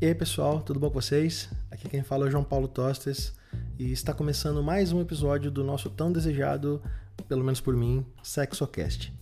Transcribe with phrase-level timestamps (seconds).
[0.00, 1.48] E aí pessoal, tudo bom com vocês?
[1.72, 3.32] Aqui quem fala é o João Paulo Tostes
[3.76, 6.80] e está começando mais um episódio do nosso tão desejado,
[7.28, 9.12] pelo menos por mim, SexoCast.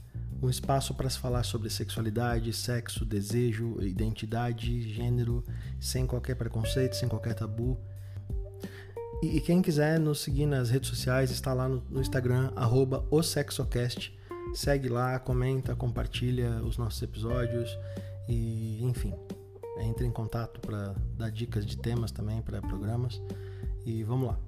[0.43, 5.43] Um espaço para se falar sobre sexualidade, sexo, desejo, identidade, gênero,
[5.81, 7.79] sem qualquer preconceito, sem qualquer tabu.
[9.23, 13.03] E, e quem quiser nos seguir nas redes sociais, está lá no, no Instagram, arroba
[13.11, 14.15] o SexoCast.
[14.53, 17.79] Segue lá, comenta, compartilha os nossos episódios
[18.29, 19.15] e enfim,
[19.79, 23.21] entre em contato para dar dicas de temas também para programas.
[23.85, 24.39] E vamos lá.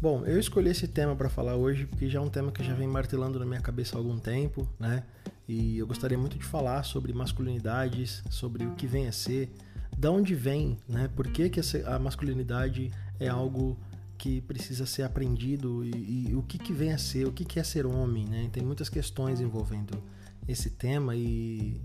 [0.00, 2.74] Bom, eu escolhi esse tema para falar hoje porque já é um tema que já
[2.74, 5.04] vem martelando na minha cabeça há algum tempo, né?
[5.46, 9.52] E eu gostaria muito de falar sobre masculinidades, sobre o que vem a ser,
[9.96, 11.08] da onde vem, né?
[11.14, 13.78] Por que, que a masculinidade é algo
[14.18, 17.60] que precisa ser aprendido e, e o que, que vem a ser, o que, que
[17.60, 18.48] é ser homem, né?
[18.52, 20.02] Tem muitas questões envolvendo
[20.48, 21.80] esse tema e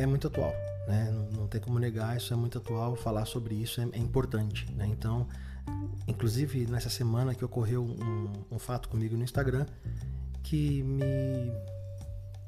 [0.00, 0.52] é muito atual,
[0.88, 1.10] né?
[1.10, 4.70] Não, não, tem como negar, isso é muito atual, falar sobre isso é, é importante,
[4.72, 4.86] né?
[4.86, 5.28] Então,
[6.08, 9.66] inclusive nessa semana que ocorreu um, um fato comigo no Instagram
[10.42, 11.52] que me,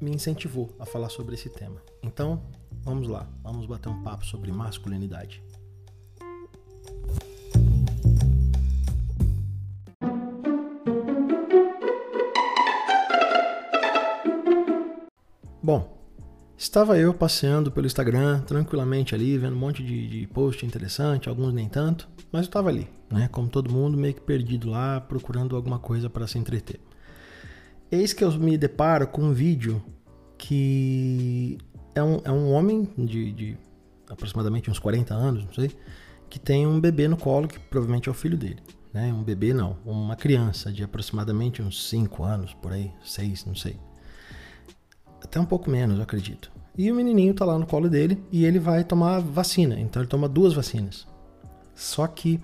[0.01, 1.79] me incentivou a falar sobre esse tema.
[2.01, 2.41] Então,
[2.81, 5.43] vamos lá, vamos bater um papo sobre masculinidade.
[15.61, 15.92] Bom,
[16.57, 21.53] Estava eu passeando pelo Instagram, tranquilamente ali, vendo um monte de, de post interessante, alguns
[21.53, 23.27] nem tanto, mas eu estava ali, né?
[23.31, 26.79] Como todo mundo, meio que perdido lá, procurando alguma coisa para se entreter.
[27.91, 29.83] Eis que eu me deparo com um vídeo
[30.37, 31.57] que
[31.95, 33.57] é um, é um homem de, de
[34.09, 35.71] aproximadamente uns 40 anos, não sei,
[36.29, 38.61] que tem um bebê no colo, que provavelmente é o filho dele.
[38.93, 39.11] Né?
[39.11, 43.77] Um bebê não, uma criança de aproximadamente uns 5 anos, por aí, 6, não sei.
[45.23, 46.51] Até um pouco menos, eu acredito.
[46.77, 49.79] E o menininho tá lá no colo dele e ele vai tomar vacina.
[49.79, 51.07] Então ele toma duas vacinas.
[51.75, 52.39] Só que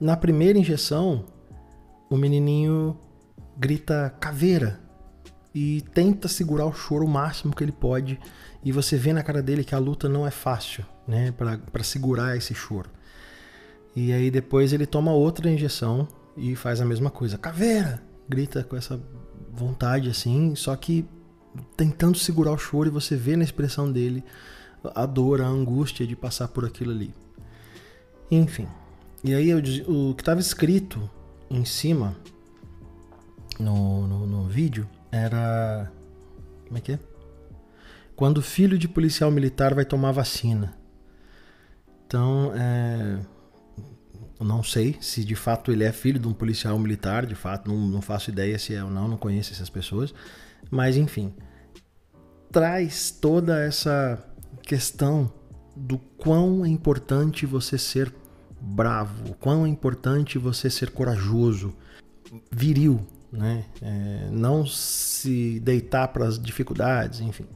[0.00, 1.24] na primeira injeção,
[2.08, 2.96] o menininho
[3.56, 4.80] grita caveira
[5.54, 8.18] e tenta segurar o choro o máximo que ele pode.
[8.62, 12.36] E você vê na cara dele que a luta não é fácil, né, para segurar
[12.36, 12.90] esse choro.
[13.96, 17.36] E aí depois ele toma outra injeção e faz a mesma coisa.
[17.36, 18.02] Caveira!
[18.28, 19.00] Grita com essa
[19.52, 21.04] vontade assim, só que
[21.76, 24.24] tentando segurar o choro e você vê na expressão dele
[24.94, 27.12] a dor, a angústia de passar por aquilo ali.
[28.30, 28.66] Enfim.
[29.22, 31.10] E aí o que estava escrito
[31.50, 32.16] em cima
[33.58, 35.90] no, no, no, vídeo era.
[36.66, 36.98] Como é que é?
[38.16, 40.74] Quando filho de policial militar vai tomar vacina.
[42.06, 43.18] Então, é,
[44.40, 47.76] não sei se de fato ele é filho de um policial militar, de fato, não,
[47.76, 50.12] não faço ideia se é ou não, não conheço essas pessoas.
[50.70, 51.32] Mas enfim,
[52.50, 54.18] traz toda essa
[54.62, 55.32] questão
[55.76, 58.12] do quão é importante você ser
[58.60, 61.74] bravo, quão é importante você ser corajoso,
[62.50, 63.00] viril,
[63.32, 63.64] né?
[63.80, 67.46] É, não se deitar para as dificuldades, enfim.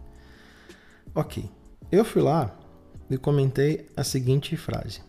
[1.15, 1.49] Ok,
[1.91, 2.57] eu fui lá
[3.11, 5.03] e comentei a seguinte frase: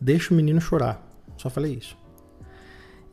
[0.00, 1.06] Deixa o menino chorar.
[1.36, 1.96] Só falei isso.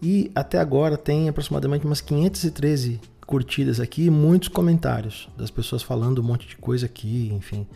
[0.02, 6.24] E até agora tem aproximadamente umas 513 curtidas aqui muitos comentários das pessoas falando um
[6.24, 7.68] monte de coisa aqui, enfim.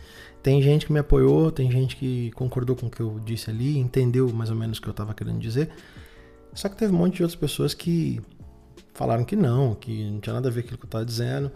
[0.42, 3.78] Tem gente que me apoiou, tem gente que concordou com o que eu disse ali,
[3.78, 5.70] entendeu mais ou menos o que eu estava querendo dizer.
[6.54, 8.20] Só que teve um monte de outras pessoas que
[8.94, 11.52] falaram que não, que não tinha nada a ver com aquilo que eu estava dizendo.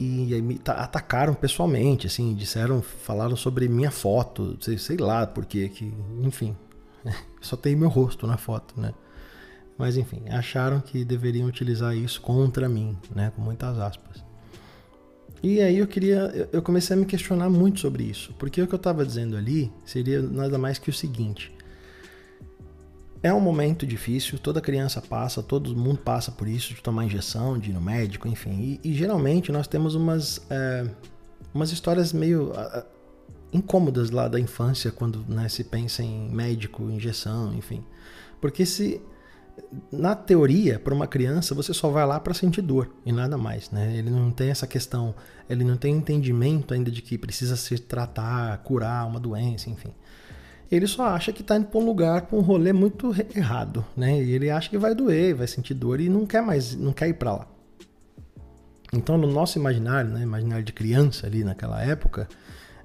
[0.00, 5.68] E aí me atacaram pessoalmente, assim, disseram, falaram sobre minha foto, sei, sei lá porque
[5.68, 6.56] que, enfim,
[7.42, 8.94] só tem meu rosto na foto, né?
[9.78, 14.24] Mas enfim, acharam que deveriam utilizar isso contra mim, né, com muitas aspas.
[15.40, 18.74] E aí eu queria, eu comecei a me questionar muito sobre isso, porque o que
[18.74, 21.52] eu estava dizendo ali seria nada mais que o seguinte:
[23.22, 27.56] é um momento difícil, toda criança passa, todo mundo passa por isso, de tomar injeção,
[27.56, 28.78] de ir no médico, enfim.
[28.82, 30.90] E, e geralmente nós temos umas, é,
[31.54, 32.52] umas histórias meio
[33.52, 37.84] incômodas lá da infância, quando né, se pensa em médico, injeção, enfim.
[38.40, 39.00] Porque se
[39.90, 43.70] na teoria, para uma criança, você só vai lá para sentir dor e nada mais,
[43.70, 43.96] né?
[43.96, 45.14] Ele não tem essa questão,
[45.48, 49.92] ele não tem entendimento ainda de que precisa se tratar, curar uma doença, enfim.
[50.70, 54.22] Ele só acha que está indo para um lugar com um rolê muito errado, né?
[54.22, 57.08] E ele acha que vai doer, vai sentir dor e não quer mais, não quer
[57.08, 57.48] ir para lá.
[58.92, 62.28] Então, no nosso imaginário, né, imaginário de criança ali naquela época,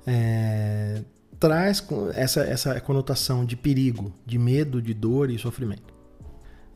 [0.05, 1.01] é,
[1.39, 5.92] traz essa, essa conotação de perigo, de medo, de dor e sofrimento.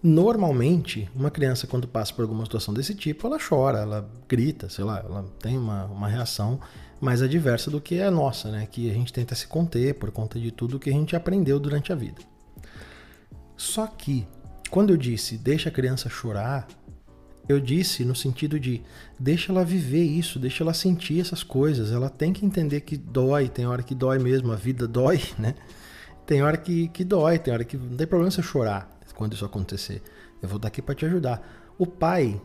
[0.02, 4.84] Normalmente, uma criança, quando passa por alguma situação desse tipo, ela chora, ela grita, sei
[4.84, 6.60] lá, ela tem uma, uma reação
[7.02, 8.68] mais adversa do que a nossa, né?
[8.72, 11.92] Que a gente tenta se conter por conta de tudo que a gente aprendeu durante
[11.92, 12.22] a vida.
[13.56, 14.28] Só que,
[14.70, 16.68] quando eu disse deixa a criança chorar,
[17.50, 18.84] eu disse no sentido de
[19.20, 21.92] deixa ela viver isso, deixa ela sentir essas coisas.
[21.92, 25.56] Ela tem que entender que dói, tem hora que dói mesmo, a vida dói, né?
[26.24, 29.44] Tem hora que, que dói, tem hora que não tem problema você chorar quando isso
[29.44, 30.02] acontecer.
[30.42, 31.42] Eu vou estar aqui para te ajudar.
[31.76, 32.40] O pai,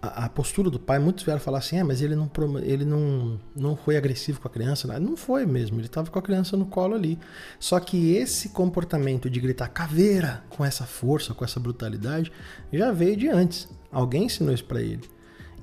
[0.00, 2.30] a, a, postura do pai, muitos vieram falar assim: é, mas ele não,
[2.62, 4.98] ele não, não foi agressivo com a criança.
[4.98, 7.18] Não foi mesmo, ele estava com a criança no colo ali.
[7.58, 12.32] Só que esse comportamento de gritar caveira com essa força, com essa brutalidade,
[12.72, 13.68] já veio de antes.
[13.92, 15.02] Alguém ensinou isso para ele.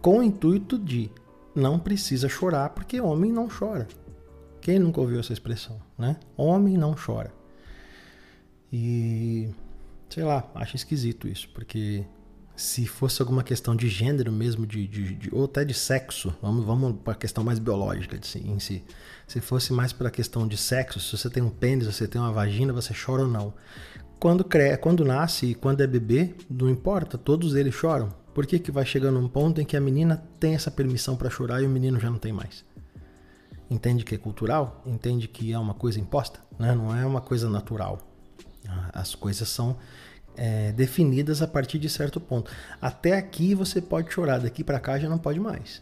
[0.01, 1.09] Com o intuito de
[1.55, 3.87] não precisa chorar, porque homem não chora.
[4.61, 6.17] Quem nunca ouviu essa expressão, né?
[6.35, 7.33] Homem não chora.
[8.71, 9.49] E
[10.09, 12.05] sei lá, acho esquisito isso, porque
[12.55, 16.65] se fosse alguma questão de gênero mesmo, de, de, de ou até de sexo, vamos,
[16.65, 18.83] vamos para a questão mais biológica de, em si.
[19.27, 22.19] Se fosse mais para a questão de sexo, se você tem um pênis, você tem
[22.19, 23.53] uma vagina, você chora ou não.
[24.19, 24.75] Quando, cre...
[24.77, 28.09] quando nasce e quando é bebê, não importa, todos eles choram.
[28.33, 31.29] Por que, que vai chegando um ponto em que a menina tem essa permissão para
[31.29, 32.65] chorar e o menino já não tem mais?
[33.69, 34.81] Entende que é cultural?
[34.85, 36.39] Entende que é uma coisa imposta?
[36.57, 36.73] Né?
[36.73, 37.99] Não é uma coisa natural.
[38.93, 39.77] As coisas são
[40.35, 42.51] é, definidas a partir de certo ponto.
[42.81, 45.81] Até aqui você pode chorar, daqui para cá já não pode mais.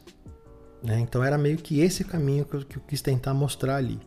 [0.81, 0.99] Né?
[0.99, 3.99] Então era meio que esse caminho que eu, que eu quis tentar mostrar ali.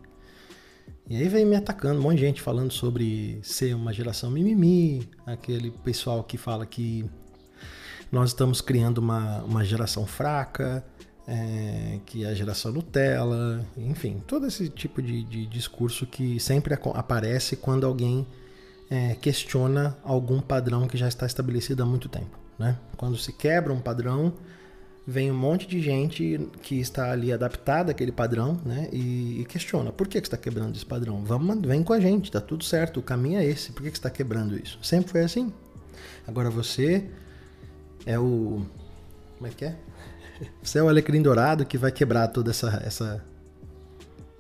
[1.09, 5.09] E aí vem me atacando um monte de gente falando sobre ser uma geração mimimi,
[5.27, 7.09] aquele pessoal que fala que
[8.13, 10.85] nós estamos criando uma, uma geração fraca,
[11.27, 16.75] é, que é a geração Nutella, enfim, todo esse tipo de, de discurso que sempre
[16.95, 18.27] aparece quando alguém
[18.91, 22.39] é, questiona algum padrão que já está estabelecido há muito tempo.
[22.59, 22.77] Né?
[22.97, 24.33] Quando se quebra um padrão,
[25.07, 28.89] vem um monte de gente que está ali adaptada àquele padrão né?
[28.93, 31.25] e, e questiona: por que, que está quebrando esse padrão?
[31.25, 33.97] Vamos, vem com a gente, tá tudo certo, o caminho é esse, por que, que
[33.97, 34.79] está quebrando isso?
[34.83, 35.53] Sempre foi assim.
[36.27, 37.09] Agora você
[38.05, 38.67] é o.
[39.37, 39.77] Como é que é?
[40.63, 42.81] Você é o alecrim dourado que vai quebrar toda essa.
[42.85, 43.25] essa,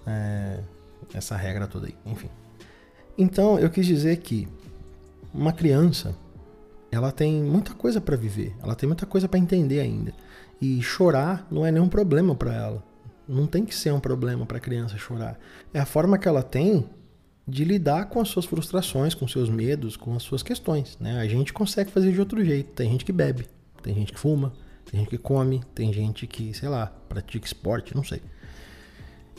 [0.06, 0.60] é,
[1.12, 1.94] essa regra toda aí.
[2.06, 2.28] Enfim.
[3.18, 4.46] Então, eu quis dizer que
[5.34, 6.14] uma criança,
[6.90, 10.14] ela tem muita coisa para viver, ela tem muita coisa para entender ainda.
[10.60, 12.84] E chorar não é nenhum problema para ela.
[13.28, 15.38] Não tem que ser um problema para a criança chorar.
[15.74, 16.88] É a forma que ela tem
[17.46, 20.96] de lidar com as suas frustrações, com seus medos, com as suas questões.
[21.00, 21.18] Né?
[21.18, 22.70] A gente consegue fazer de outro jeito.
[22.72, 23.46] Tem gente que bebe,
[23.82, 24.52] tem gente que fuma,
[24.88, 28.22] tem gente que come, tem gente que, sei lá, pratica esporte, não sei.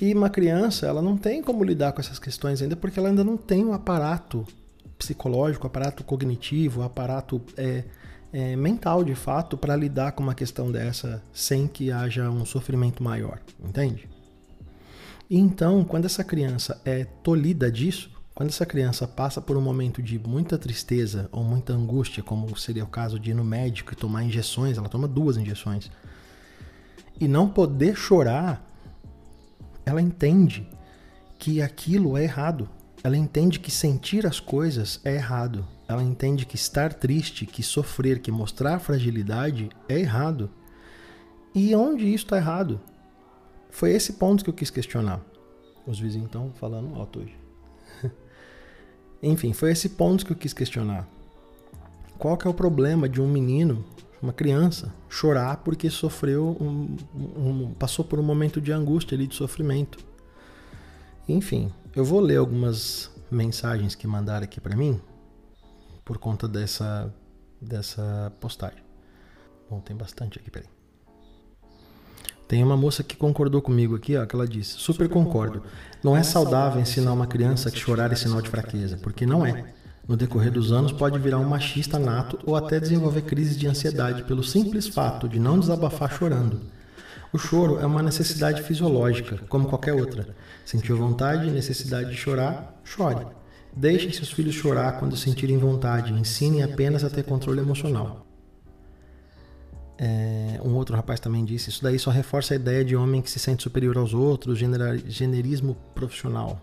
[0.02, 3.24] E uma criança, ela não tem como lidar com essas questões ainda porque ela ainda
[3.24, 4.46] não tem o um aparato
[4.98, 7.84] psicológico, aparato cognitivo, aparato é,
[8.32, 13.04] é, mental de fato para lidar com uma questão dessa sem que haja um sofrimento
[13.04, 14.08] maior, entende?
[15.30, 20.02] E então, quando essa criança é tolhida disso, quando essa criança passa por um momento
[20.02, 23.98] de muita tristeza ou muita angústia, como seria o caso de ir no médico e
[23.98, 25.92] tomar injeções, ela toma duas injeções,
[27.20, 28.69] e não poder chorar
[29.90, 30.68] ela entende
[31.40, 32.70] que aquilo é errado.
[33.04, 35.66] Ela entende que sentir as coisas é errado.
[35.88, 40.52] Ela entende que estar triste, que sofrer, que mostrar fragilidade é errado.
[41.56, 42.80] E onde isso está errado?
[43.72, 45.22] Foi esse ponto que eu quis questionar.
[45.88, 47.36] Os vizinhos estão falando alto hoje.
[49.24, 51.08] Enfim, foi esse ponto que eu quis questionar.
[52.20, 53.84] Qual que é o problema de um menino
[54.22, 59.36] uma criança chorar porque sofreu um, um, passou por um momento de angústia ali de
[59.36, 60.00] sofrimento.
[61.28, 65.00] Enfim eu vou ler algumas mensagens que mandaram aqui para mim
[66.06, 67.14] por conta dessa
[67.62, 68.84] dessa postagem.
[69.70, 70.70] Bom tem bastante aqui peraí.
[72.48, 75.62] Tem uma moça que concordou comigo aqui, ó, que ela disse: Super, concordo.
[76.04, 79.46] Não, é, é saudável ensinar uma criança que chorar é sinal de fraqueza, porque não
[79.46, 79.72] é.
[80.10, 84.24] No decorrer dos anos, pode virar um machista nato ou até desenvolver crises de ansiedade
[84.24, 86.62] pelo simples fato de não desabafar chorando.
[87.32, 90.36] O choro é uma necessidade fisiológica, como qualquer outra.
[90.66, 92.82] Sentiu vontade e necessidade de chorar?
[92.84, 93.24] Chore.
[93.72, 96.12] Deixem seus filhos chorar quando sentirem vontade.
[96.12, 98.26] Ensinem apenas a ter controle emocional.
[99.96, 103.30] É, um outro rapaz também disse: Isso daí só reforça a ideia de homem que
[103.30, 106.60] se sente superior aos outros, generismo profissional.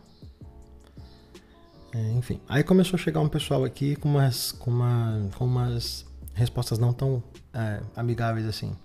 [1.97, 6.05] É, enfim, aí começou a chegar um pessoal aqui com umas, com uma, com umas
[6.35, 7.23] respostas não tão
[7.55, 8.77] é, amigáveis assim.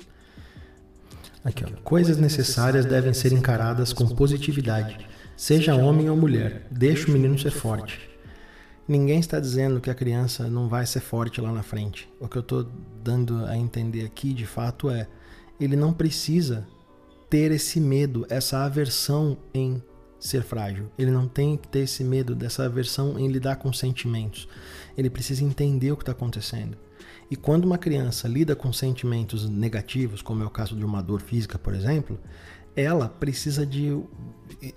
[1.44, 1.82] Aqui, ó.
[1.84, 6.68] Coisas necessárias devem ser encaradas com positividade, seja homem ou mulher.
[6.72, 8.00] Deixa o menino ser forte.
[8.88, 12.08] Ninguém está dizendo que a criança não vai ser forte lá na frente.
[12.18, 12.66] O que eu estou
[13.04, 15.06] dando a entender aqui, de fato, é
[15.60, 16.66] ele não precisa
[17.30, 19.82] ter esse medo, essa aversão em
[20.22, 20.90] ser frágil.
[20.98, 24.48] Ele não tem que ter esse medo, dessa aversão em lidar com sentimentos.
[24.96, 26.78] Ele precisa entender o que está acontecendo.
[27.30, 31.22] E quando uma criança lida com sentimentos negativos, como é o caso de uma dor
[31.22, 32.20] física, por exemplo,
[32.76, 34.00] ela precisa de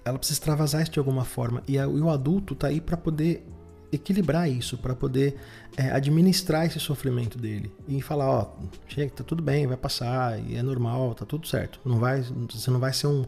[0.04, 2.96] ela precisa extravasar isso de alguma forma e, a, e o adulto está aí para
[2.96, 3.44] poder
[3.92, 5.36] equilibrar isso, para poder
[5.76, 8.56] é, administrar esse sofrimento dele e falar, ó,
[8.88, 11.80] chega, tá tudo bem, vai passar é normal, tá tudo certo.
[11.84, 13.24] Não vai, você não vai ser um,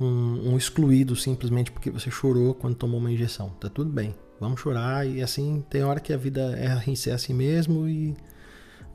[0.00, 3.50] um, um excluído simplesmente porque você chorou quando tomou uma injeção.
[3.60, 7.88] Tá tudo bem, vamos chorar e assim tem hora que a vida é, assim mesmo
[7.88, 8.16] e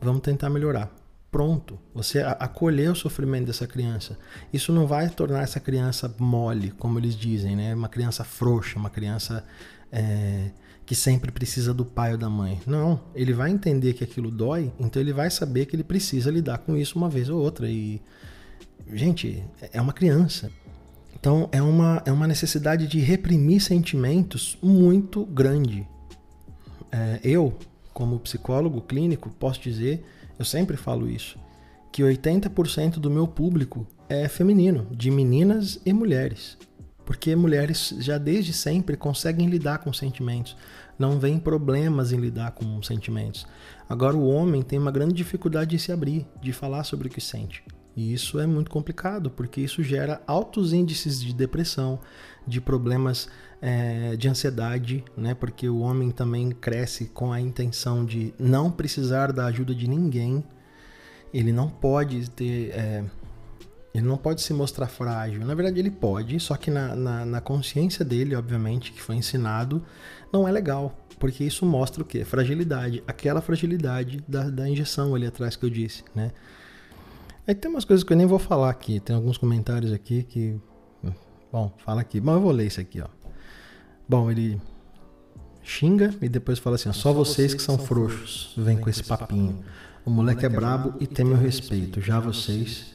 [0.02, 0.94] vamos tentar melhorar
[1.36, 1.78] pronto.
[1.94, 4.18] Você acolheu o sofrimento dessa criança.
[4.54, 7.76] Isso não vai tornar essa criança mole, como eles dizem, né?
[7.76, 9.44] Uma criança frouxa, uma criança
[9.92, 10.52] é,
[10.86, 12.62] que sempre precisa do pai ou da mãe.
[12.66, 16.60] Não, ele vai entender que aquilo dói, então ele vai saber que ele precisa lidar
[16.60, 17.70] com isso uma vez ou outra.
[17.70, 18.02] E,
[18.94, 19.44] gente,
[19.74, 20.50] é uma criança.
[21.26, 25.88] Então é uma, é uma necessidade de reprimir sentimentos muito grande.
[26.92, 27.52] É, eu,
[27.92, 30.06] como psicólogo clínico, posso dizer
[30.38, 31.40] eu sempre falo isso,
[31.92, 36.60] que 80% do meu público é feminino, de meninas e mulheres.
[37.04, 40.56] Porque mulheres já desde sempre conseguem lidar com sentimentos,
[41.00, 43.48] não vem problemas em lidar com sentimentos.
[43.90, 47.20] Agora o homem tem uma grande dificuldade de se abrir, de falar sobre o que
[47.20, 47.64] sente.
[47.96, 52.00] E isso é muito complicado, porque isso gera altos índices de depressão,
[52.46, 53.30] de problemas
[53.62, 55.34] é, de ansiedade, né?
[55.34, 60.44] Porque o homem também cresce com a intenção de não precisar da ajuda de ninguém.
[61.34, 62.72] Ele não pode ter.
[62.72, 63.04] É,
[63.94, 65.46] ele não pode se mostrar frágil.
[65.46, 69.82] Na verdade, ele pode, só que na, na, na, consciência dele, obviamente, que foi ensinado,
[70.34, 70.94] não é legal.
[71.18, 72.26] Porque isso mostra o quê?
[72.26, 73.02] Fragilidade.
[73.08, 76.32] Aquela fragilidade da, da injeção ali atrás que eu disse, né?
[77.48, 79.00] Aí tem umas coisas que eu nem vou falar aqui.
[79.00, 80.60] Tem alguns comentários aqui que.
[81.52, 82.20] Bom, fala aqui.
[82.20, 83.08] Bom, eu vou ler isso aqui, ó.
[84.08, 84.60] Bom, ele
[85.64, 89.64] xinga e depois fala assim: ó, só vocês que são frouxos vêm com esse papinho.
[90.06, 92.02] O moleque é brabo e tem meu respeito.
[92.02, 92.94] Já vocês.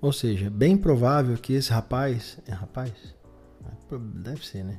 [0.00, 2.38] Ou seja, bem provável que esse rapaz.
[2.46, 2.92] É rapaz?
[4.14, 4.78] Deve ser, né?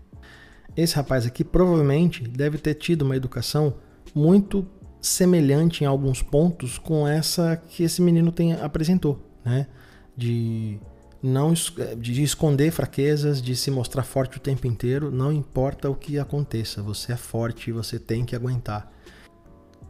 [0.76, 3.76] Esse rapaz aqui provavelmente deve ter tido uma educação
[4.16, 4.66] muito
[5.02, 9.68] semelhante em alguns pontos com essa que esse menino tem, apresentou, né?
[10.16, 10.80] De
[11.24, 16.18] não de esconder fraquezas, de se mostrar forte o tempo inteiro, não importa o que
[16.18, 18.92] aconteça, você é forte e você tem que aguentar.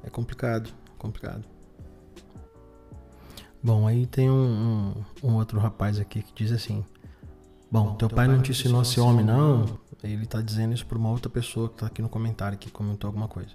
[0.04, 1.44] É complicado, complicado.
[3.64, 6.84] Bom, aí tem um, um, um outro rapaz aqui que diz assim:
[7.70, 9.80] Bom, Bom teu, pai, pai não te ensinou a ser homem, não?
[10.04, 13.08] Ele tá dizendo isso para uma outra pessoa que tá aqui no comentário que comentou
[13.08, 13.52] alguma coisa.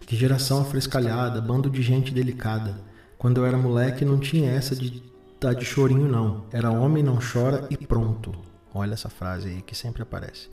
[0.00, 2.76] Que geração afrescalhada, bando de gente delicada.
[3.18, 5.02] Quando eu era moleque não tinha essa de
[5.38, 6.44] tá de chorinho não.
[6.52, 8.32] Era homem não chora e pronto.
[8.74, 10.48] Olha essa frase aí que sempre aparece.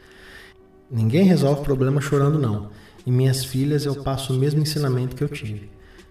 [0.89, 2.69] Ninguém resolve problema chorando não.
[3.05, 5.69] E minhas filhas eu passo o mesmo ensinamento que eu tive.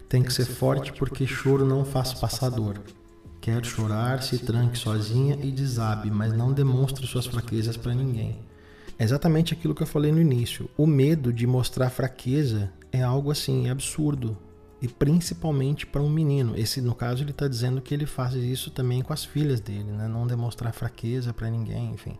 [0.08, 2.80] Tem que ser forte porque choro não faz passar dor.
[3.40, 8.38] Quer chorar, se tranque sozinha e desabe, mas não demonstre suas fraquezas para ninguém.
[8.98, 10.68] É exatamente aquilo que eu falei no início.
[10.76, 14.36] O medo de mostrar fraqueza é algo assim absurdo
[14.80, 16.56] e principalmente para um menino.
[16.56, 19.92] Esse, no caso, ele está dizendo que ele faz isso também com as filhas dele,
[19.92, 20.08] né?
[20.08, 22.18] Não demonstrar fraqueza para ninguém, enfim.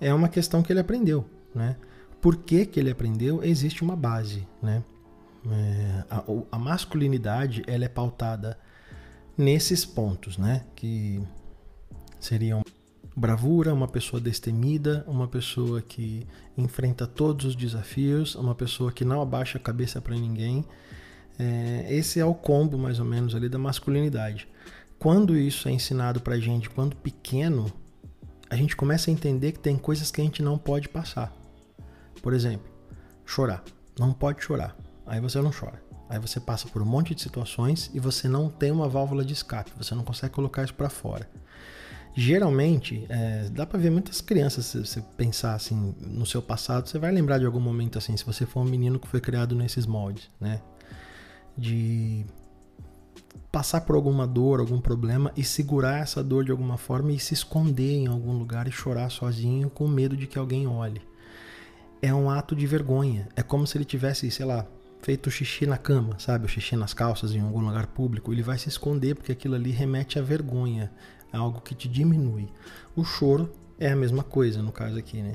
[0.00, 1.24] É uma questão que ele aprendeu,
[1.54, 1.76] né?
[2.20, 3.44] Por que, que ele aprendeu?
[3.44, 4.82] Existe uma base, né?
[5.46, 8.58] É, a, a masculinidade ela é pautada
[9.36, 10.64] nesses pontos, né?
[10.74, 11.22] Que
[12.18, 12.62] seriam
[13.16, 19.22] bravura, uma pessoa destemida, uma pessoa que enfrenta todos os desafios, uma pessoa que não
[19.22, 20.64] abaixa a cabeça para ninguém.
[21.38, 24.48] É, esse é o combo mais ou menos ali da masculinidade.
[24.98, 27.70] Quando isso é ensinado para gente quando pequeno,
[28.50, 31.32] a gente começa a entender que tem coisas que a gente não pode passar.
[32.22, 32.66] Por exemplo,
[33.24, 33.62] chorar.
[33.98, 34.76] Não pode chorar.
[35.06, 35.82] Aí você não chora.
[36.08, 39.32] Aí você passa por um monte de situações e você não tem uma válvula de
[39.32, 39.72] escape.
[39.76, 41.28] Você não consegue colocar isso para fora
[42.14, 46.98] geralmente, é, dá para ver muitas crianças, se você pensar assim no seu passado, você
[46.98, 49.86] vai lembrar de algum momento assim, se você for um menino que foi criado nesses
[49.86, 50.60] moldes, né?
[51.56, 52.24] De
[53.50, 57.34] passar por alguma dor, algum problema e segurar essa dor de alguma forma e se
[57.34, 61.00] esconder em algum lugar e chorar sozinho com medo de que alguém olhe.
[62.02, 63.28] É um ato de vergonha.
[63.36, 64.66] É como se ele tivesse, sei lá,
[65.00, 66.46] feito xixi na cama, sabe?
[66.46, 68.32] O xixi nas calças em algum lugar público.
[68.32, 70.90] Ele vai se esconder porque aquilo ali remete à vergonha,
[71.34, 72.48] é algo que te diminui.
[72.94, 75.34] O choro é a mesma coisa, no caso aqui, né?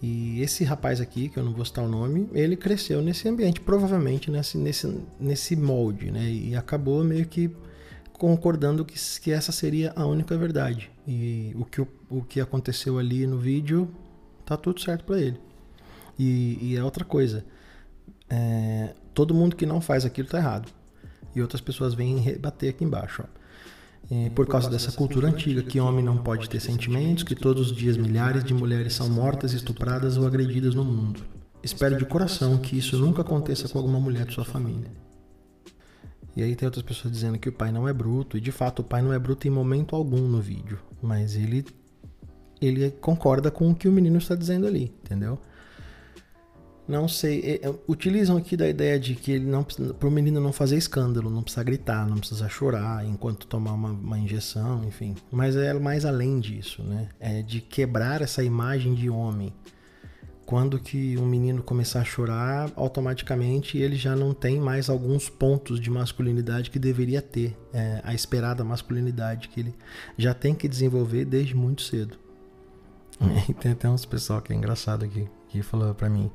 [0.00, 3.60] E esse rapaz aqui, que eu não vou citar o nome, ele cresceu nesse ambiente,
[3.60, 6.30] provavelmente nesse, nesse, nesse molde, né?
[6.30, 7.50] E acabou meio que
[8.12, 10.90] concordando que, que essa seria a única verdade.
[11.06, 13.88] E o que, o, o que aconteceu ali no vídeo
[14.44, 15.40] tá tudo certo para ele.
[16.18, 17.44] E, e, é outra coisa.
[18.28, 20.70] É, todo mundo que não faz aquilo tá errado.
[21.34, 23.24] E outras pessoas vêm rebater aqui embaixo.
[23.24, 23.33] Ó.
[24.10, 27.76] É, por causa dessa cultura antiga que homem não pode ter sentimentos, que todos os
[27.76, 31.22] dias milhares de mulheres são mortas, estupradas ou agredidas no mundo.
[31.62, 34.90] Espero de coração que isso nunca aconteça com alguma mulher de sua família.
[36.36, 38.80] E aí tem outras pessoas dizendo que o pai não é bruto, e de fato
[38.80, 41.64] o pai não é bruto em momento algum no vídeo, mas ele
[42.60, 45.38] ele concorda com o que o menino está dizendo ali, entendeu?
[46.86, 50.38] Não sei, é, é, utilizam aqui da ideia de que ele não para o menino
[50.38, 55.14] não fazer escândalo, não precisa gritar, não precisa chorar enquanto tomar uma, uma, injeção, enfim.
[55.32, 57.08] Mas é mais além disso, né?
[57.18, 59.52] É de quebrar essa imagem de homem
[60.44, 65.80] quando que um menino começar a chorar, automaticamente ele já não tem mais alguns pontos
[65.80, 69.74] de masculinidade que deveria ter, é, a esperada masculinidade que ele
[70.18, 72.18] já tem que desenvolver desde muito cedo.
[73.48, 76.30] E tem até uns pessoal que é engraçado aqui, que falou pra mim,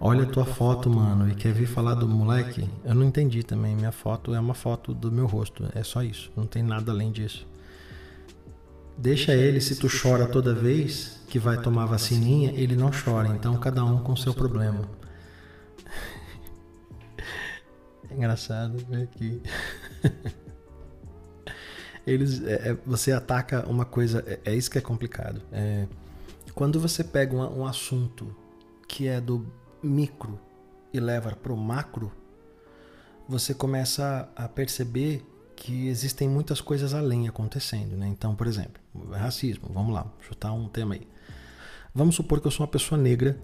[0.00, 2.68] olha a tua foto, mano, e quer vir falar do moleque?
[2.84, 6.30] Eu não entendi também, minha foto é uma foto do meu rosto, é só isso,
[6.36, 7.46] não tem nada além disso.
[8.98, 13.28] Deixa ele, se tu chora toda vez que vai tomar vacininha, ele não chora.
[13.28, 14.82] Então cada um com seu problema.
[18.08, 19.42] É engraçado ver aqui.
[22.06, 25.42] Eles, é, é, você ataca uma coisa, é, é, isso que é complicado.
[25.50, 25.88] É,
[26.54, 28.34] quando você pega um, um assunto
[28.86, 29.44] que é do
[29.86, 30.38] micro
[30.92, 32.12] e leva para o macro,
[33.28, 35.24] você começa a perceber
[35.56, 38.06] que existem muitas coisas além acontecendo, né?
[38.06, 41.08] Então, por exemplo, racismo, vamos lá, chutar um tema aí.
[41.94, 43.40] Vamos supor que eu sou uma pessoa negra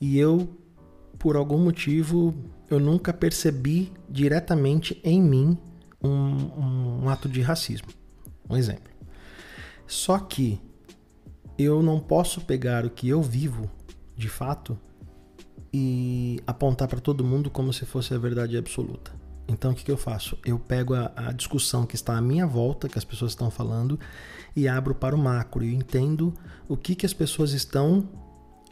[0.00, 0.48] e eu,
[1.18, 2.34] por algum motivo,
[2.70, 5.58] eu nunca percebi diretamente em mim
[6.02, 7.88] um, um, um ato de racismo.
[8.48, 8.92] Um exemplo.
[9.86, 10.60] Só que
[11.58, 13.70] eu não posso pegar o que eu vivo,
[14.16, 14.78] de fato,
[15.72, 19.12] e apontar para todo mundo como se fosse a verdade absoluta.
[19.48, 20.36] Então o que, que eu faço?
[20.44, 23.98] Eu pego a, a, discussão que está à minha volta, que as pessoas estão falando,
[24.54, 25.62] e abro para o macro.
[25.64, 26.34] E entendo
[26.68, 28.08] o que, que as pessoas estão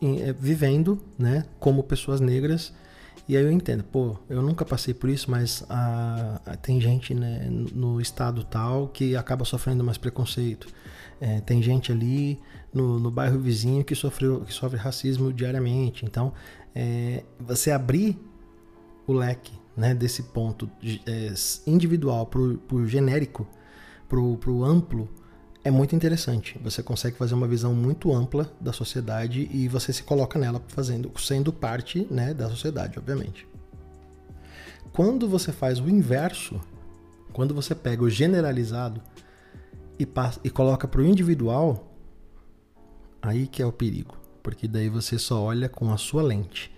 [0.03, 2.73] é, vivendo, né, como pessoas negras.
[3.27, 7.15] E aí eu entendo, pô, eu nunca passei por isso, mas a, a, tem gente
[7.15, 10.69] né, no estado tal que acaba sofrendo mais preconceito.
[11.21, 12.39] É, tem gente ali
[12.73, 16.05] no, no bairro vizinho que, sofreu, que sofre racismo diariamente.
[16.05, 16.35] Então,
[16.75, 18.19] é, você abrir
[19.07, 20.71] o leque né, desse ponto
[21.07, 21.33] é,
[21.67, 23.47] individual para o genérico,
[24.09, 25.09] para o amplo,
[25.65, 26.61] é muito interessante.
[26.63, 31.11] Você consegue fazer uma visão muito ampla da sociedade e você se coloca nela fazendo,
[31.19, 33.49] sendo parte né, da sociedade, obviamente.
[34.93, 36.61] Quando você faz o inverso,
[37.33, 39.01] quando você pega o generalizado
[39.99, 41.91] e, passa, e coloca para o individual,
[43.23, 46.71] aí que é o perigo, porque daí você só olha com a sua lente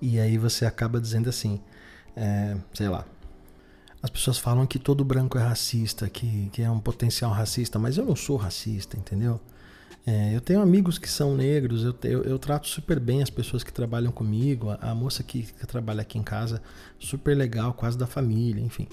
[0.00, 1.60] e aí você acaba dizendo assim,
[2.16, 3.04] é, sei lá.
[4.02, 7.98] As pessoas falam que todo branco é racista, que, que é um potencial racista, mas
[7.98, 9.40] eu não sou racista, entendeu?
[10.06, 13.62] É, eu tenho amigos que são negros, eu, eu, eu, trato super bem as pessoas
[13.62, 16.62] que trabalham comigo, a, a moça que, que, trabalha aqui em casa,
[16.98, 18.88] super legal, quase da família, enfim.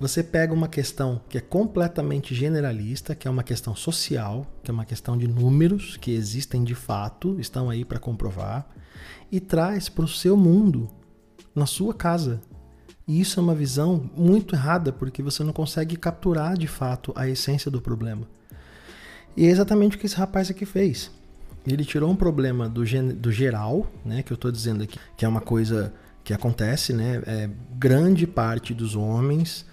[0.00, 4.72] Você pega uma questão que é completamente generalista, que é uma questão social, que é
[4.72, 8.66] uma questão de números que existem de fato, estão aí para comprovar,
[9.30, 10.88] e traz para o seu mundo,
[11.54, 12.40] na sua casa,
[13.06, 17.28] e isso é uma visão muito errada, porque você não consegue capturar de fato a
[17.28, 18.26] essência do problema.
[19.36, 21.10] E é exatamente o que esse rapaz aqui fez.
[21.66, 22.82] Ele tirou um problema do,
[23.14, 25.92] do geral, né, que eu estou dizendo aqui, que é uma coisa
[26.24, 27.22] que acontece, né?
[27.26, 29.64] É, grande parte dos homens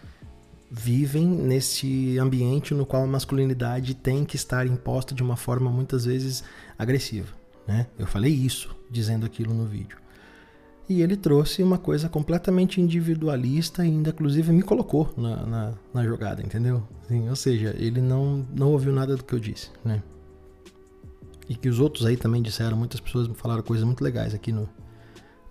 [0.69, 6.05] vivem nesse ambiente no qual a masculinidade tem que estar imposta de uma forma muitas
[6.05, 6.43] vezes
[6.77, 7.33] agressiva.
[7.67, 7.87] Né?
[7.97, 10.02] Eu falei isso dizendo aquilo no vídeo.
[10.87, 16.03] E ele trouxe uma coisa completamente individualista e ainda, inclusive, me colocou na, na, na
[16.03, 16.83] jogada, entendeu?
[17.03, 20.03] Assim, ou seja, ele não, não ouviu nada do que eu disse, né?
[21.47, 24.67] E que os outros aí também disseram, muitas pessoas falaram coisas muito legais aqui no,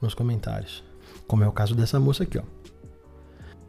[0.01, 0.85] nos comentários.
[1.27, 2.43] Como é o caso dessa moça aqui, ó.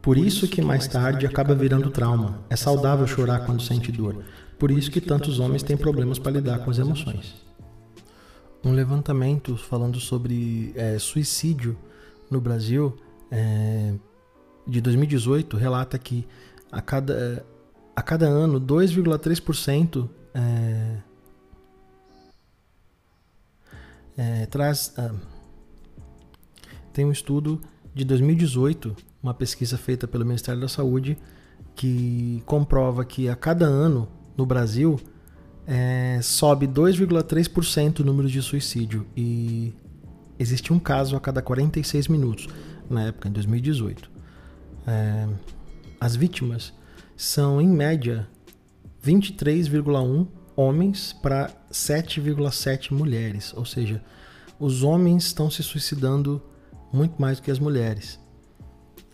[0.02, 2.40] Por isso que mais tarde acaba virando trauma.
[2.50, 4.22] É saudável chorar quando sente dor.
[4.58, 7.43] Por isso que tantos homens têm problemas para lidar com as emoções.
[8.64, 11.76] Um levantamento falando sobre é, suicídio
[12.30, 12.96] no Brasil
[13.30, 13.94] é,
[14.66, 16.26] de 2018 relata que
[16.72, 17.44] a cada,
[17.94, 20.96] a cada ano 2,3% é,
[24.16, 24.94] é, traz.
[24.96, 25.14] Ah,
[26.92, 27.60] tem um estudo
[27.94, 31.18] de 2018, uma pesquisa feita pelo Ministério da Saúde,
[31.74, 34.98] que comprova que a cada ano no Brasil
[35.66, 39.72] é, sobe 2,3% o número de suicídio e
[40.38, 42.48] existe um caso a cada 46 minutos
[42.88, 44.10] na época, em 2018.
[44.86, 45.28] É,
[46.00, 46.72] as vítimas
[47.16, 48.28] são, em média,
[49.04, 54.02] 23,1 homens para 7,7 mulheres, ou seja,
[54.58, 56.42] os homens estão se suicidando
[56.92, 58.20] muito mais do que as mulheres.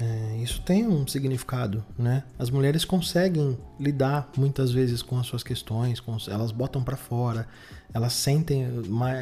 [0.00, 2.24] É, isso tem um significado, né?
[2.38, 7.46] As mulheres conseguem lidar muitas vezes com as suas questões, com, elas botam para fora,
[7.92, 8.66] elas sentem,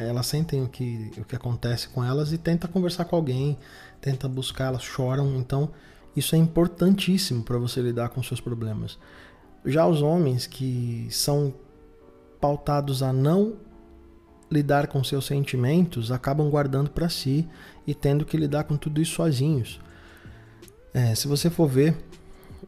[0.07, 3.57] elas sentem o que, o que acontece com elas e tenta conversar com alguém,
[3.99, 5.35] tenta buscar, elas choram.
[5.35, 5.69] Então,
[6.15, 8.97] isso é importantíssimo para você lidar com seus problemas.
[9.65, 11.53] Já os homens que são
[12.39, 13.57] pautados a não
[14.49, 17.45] lidar com seus sentimentos acabam guardando para si
[17.85, 19.81] e tendo que lidar com tudo isso sozinhos.
[20.93, 21.95] É, se você for ver,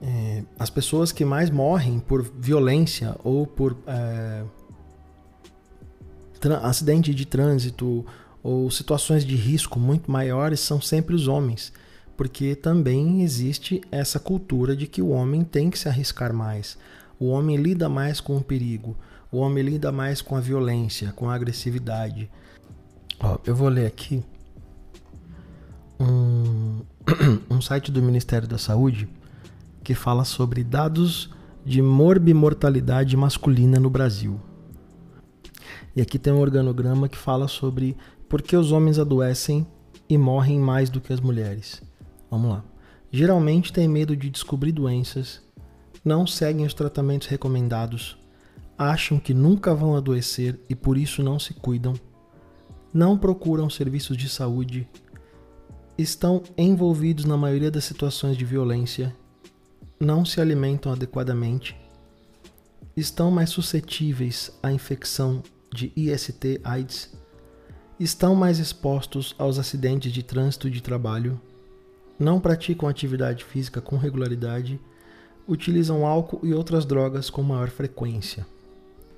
[0.02, 4.44] é, as pessoas que mais morrem por violência ou por é,
[6.62, 8.06] acidente de trânsito
[8.44, 11.72] ou situações de risco muito maiores são sempre os homens,
[12.18, 16.78] porque também existe essa cultura de que o homem tem que se arriscar mais.
[17.20, 18.98] O homem lida mais com o perigo,
[19.32, 22.30] o homem lida mais com a violência, com a agressividade.
[23.20, 24.24] Ó, eu vou ler aqui
[26.00, 26.82] um,
[27.50, 29.08] um site do Ministério da Saúde
[29.84, 31.30] que fala sobre dados
[31.66, 34.40] de morbimortalidade masculina no Brasil.
[35.96, 37.98] E aqui tem um organograma que fala sobre
[38.30, 39.68] por que os homens adoecem
[40.08, 41.82] e morrem mais do que as mulheres.
[42.30, 42.64] Vamos lá.
[43.12, 45.42] Geralmente têm medo de descobrir doenças,
[46.04, 48.18] não seguem os tratamentos recomendados,
[48.78, 51.94] acham que nunca vão adoecer e por isso não se cuidam,
[52.94, 54.88] não procuram serviços de saúde,
[56.02, 59.16] estão envolvidos na maioria das situações de violência,
[60.00, 61.76] não se alimentam adequadamente,
[62.96, 65.42] estão mais suscetíveis à infecção
[65.74, 67.14] de IST/AIDS,
[68.00, 71.40] estão mais expostos aos acidentes de trânsito e de trabalho,
[72.18, 74.80] não praticam atividade física com regularidade,
[75.48, 78.46] utilizam álcool e outras drogas com maior frequência.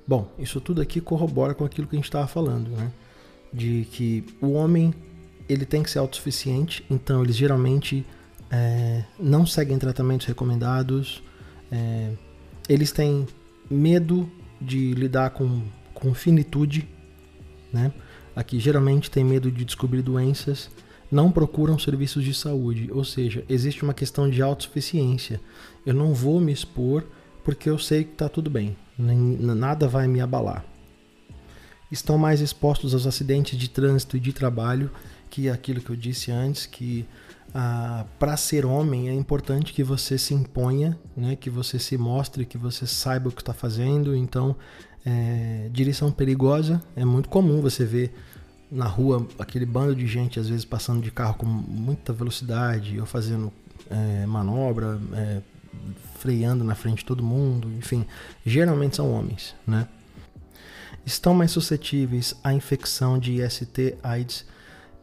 [0.06, 2.92] Bom, isso tudo aqui corrobora com aquilo que a gente estava falando, né?
[3.52, 4.92] De que o homem
[5.48, 8.06] ele tem que ser autossuficiente, então eles geralmente
[8.50, 11.22] é, não seguem tratamentos recomendados,
[11.70, 12.12] é,
[12.68, 13.26] eles têm
[13.70, 14.30] medo
[14.60, 16.88] de lidar com, com finitude,
[17.72, 17.92] né?
[18.34, 20.70] Aqui geralmente tem medo de descobrir doenças,
[21.10, 25.40] não procuram serviços de saúde, ou seja, existe uma questão de autossuficiência.
[25.86, 27.04] Eu não vou me expor
[27.44, 30.64] porque eu sei que está tudo bem, nem, nada vai me abalar.
[31.92, 34.90] Estão mais expostos aos acidentes de trânsito e de trabalho,
[35.34, 37.04] que é aquilo que eu disse antes, que
[37.52, 42.46] ah, para ser homem é importante que você se imponha, né, que você se mostre,
[42.46, 44.14] que você saiba o que está fazendo.
[44.14, 44.54] Então,
[45.04, 48.14] é, direção perigosa é muito comum você ver
[48.70, 53.04] na rua aquele bando de gente às vezes passando de carro com muita velocidade ou
[53.04, 53.52] fazendo
[53.90, 55.42] é, manobra, é,
[56.20, 58.06] freando na frente de todo mundo, enfim,
[58.46, 59.88] geralmente são homens, né?
[61.04, 64.53] Estão mais suscetíveis à infecção de IST, AIDS.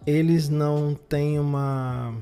[0.05, 2.15] Eles não têm uma,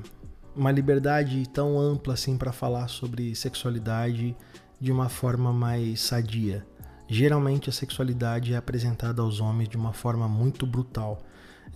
[0.55, 4.35] uma liberdade tão ampla assim para falar sobre sexualidade
[4.79, 6.65] de uma forma mais sadia.
[7.07, 11.23] Geralmente a sexualidade é apresentada aos homens de uma forma muito brutal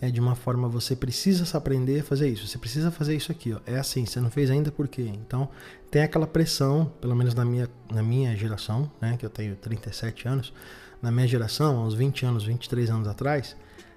[0.01, 3.31] é de uma forma você precisa se aprender a fazer isso, você precisa fazer isso
[3.31, 3.59] aqui, ó.
[3.65, 5.11] é assim, você não fez ainda por quê?
[5.25, 5.47] Então
[5.89, 10.27] tem aquela pressão, pelo menos na minha, na minha geração, né, que eu tenho 37
[10.27, 10.53] anos,
[11.01, 13.55] na minha geração, aos 20 anos, 23 anos atrás,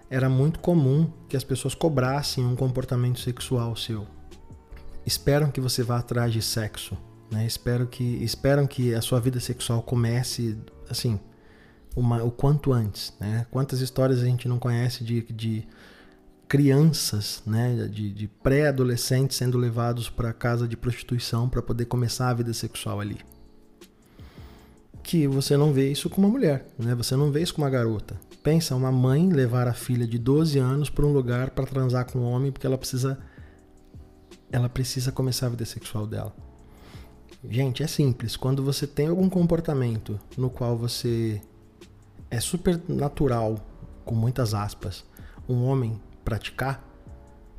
[0.08, 4.06] era muito comum que as pessoas cobrassem um comportamento sexual seu.
[5.04, 6.96] Esperam que você vá atrás de sexo,
[7.30, 7.46] né?
[7.46, 11.18] Espero que, esperam que a sua vida sexual comece assim,
[11.94, 13.46] uma, o quanto antes, né?
[13.50, 15.66] Quantas histórias a gente não conhece de, de
[16.48, 22.34] crianças, né, de, de pré-adolescentes sendo levados para casa de prostituição para poder começar a
[22.34, 23.18] vida sexual ali.
[25.06, 26.92] Que você não vê isso com uma mulher, né?
[26.96, 28.18] Você não vê isso com uma garota.
[28.42, 32.18] Pensa uma mãe levar a filha de 12 anos para um lugar para transar com
[32.18, 33.16] um homem porque ela precisa
[34.50, 36.34] ela precisa começar a vida sexual dela.
[37.48, 38.36] Gente, é simples.
[38.36, 41.40] Quando você tem algum comportamento no qual você
[42.28, 43.64] é super natural,
[44.04, 45.04] com muitas aspas,
[45.48, 46.84] um homem praticar,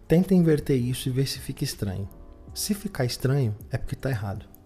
[0.05, 2.09] tenta inverter isso e ver se fica estranho.
[2.53, 4.56] Se ficar estranho, é porque está errado.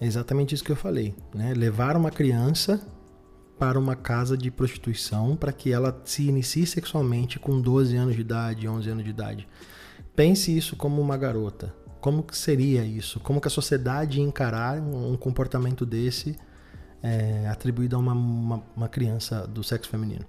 [0.00, 1.54] É exatamente isso que eu falei, né?
[1.54, 2.80] Levar uma criança
[3.58, 8.20] para uma casa de prostituição para que ela se inicie sexualmente com 12 anos de
[8.20, 9.48] idade, 11 anos de idade.
[10.14, 11.74] Pense isso como uma garota.
[12.00, 13.18] Como que seria isso?
[13.20, 16.36] Como que a sociedade encarar um comportamento desse
[17.02, 20.24] é, atribuído a uma, uma, uma criança do sexo feminino?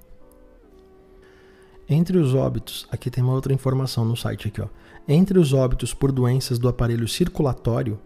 [1.90, 4.68] Entre os óbitos, aqui tem uma outra informação no site aqui, ó.
[5.08, 7.98] Entre os óbitos por doenças do aparelho circulatório,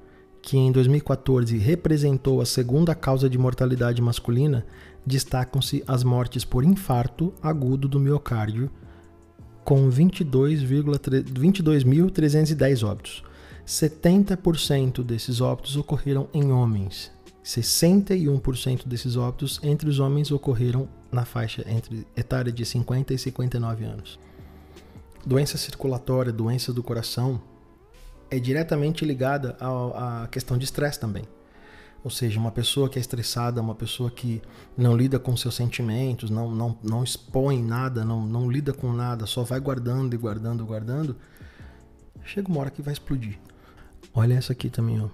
[0.42, 4.66] que em 2014 representou a segunda causa de mortalidade masculina,
[5.06, 8.70] destacam-se as mortes por infarto agudo do miocárdio,
[9.64, 13.24] com 22.310 22 óbitos.
[13.66, 17.12] 70% desses óbitos ocorreram em homens.
[17.44, 23.86] 61% desses óbitos entre os homens ocorreram na faixa entre etária de 50 e 59
[23.86, 24.20] anos.
[25.26, 27.40] Doença circulatória, doença do coração,
[28.32, 31.24] é diretamente ligada à questão de estresse também.
[32.04, 34.42] Ou seja, uma pessoa que é estressada, uma pessoa que
[34.76, 39.28] não lida com seus sentimentos, não, não, não expõe nada, não, não lida com nada,
[39.28, 41.16] só vai guardando e guardando, guardando,
[42.24, 43.38] chega uma hora que vai explodir.
[44.16, 45.10] Olha essa aqui também, ó.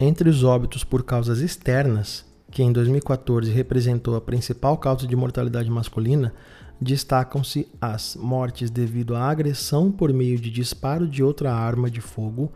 [0.00, 5.70] Entre os óbitos por causas externas, que em 2014 representou a principal causa de mortalidade
[5.70, 6.34] masculina,
[6.80, 12.50] destacam-se as mortes devido à agressão por meio de disparo de outra arma de fogo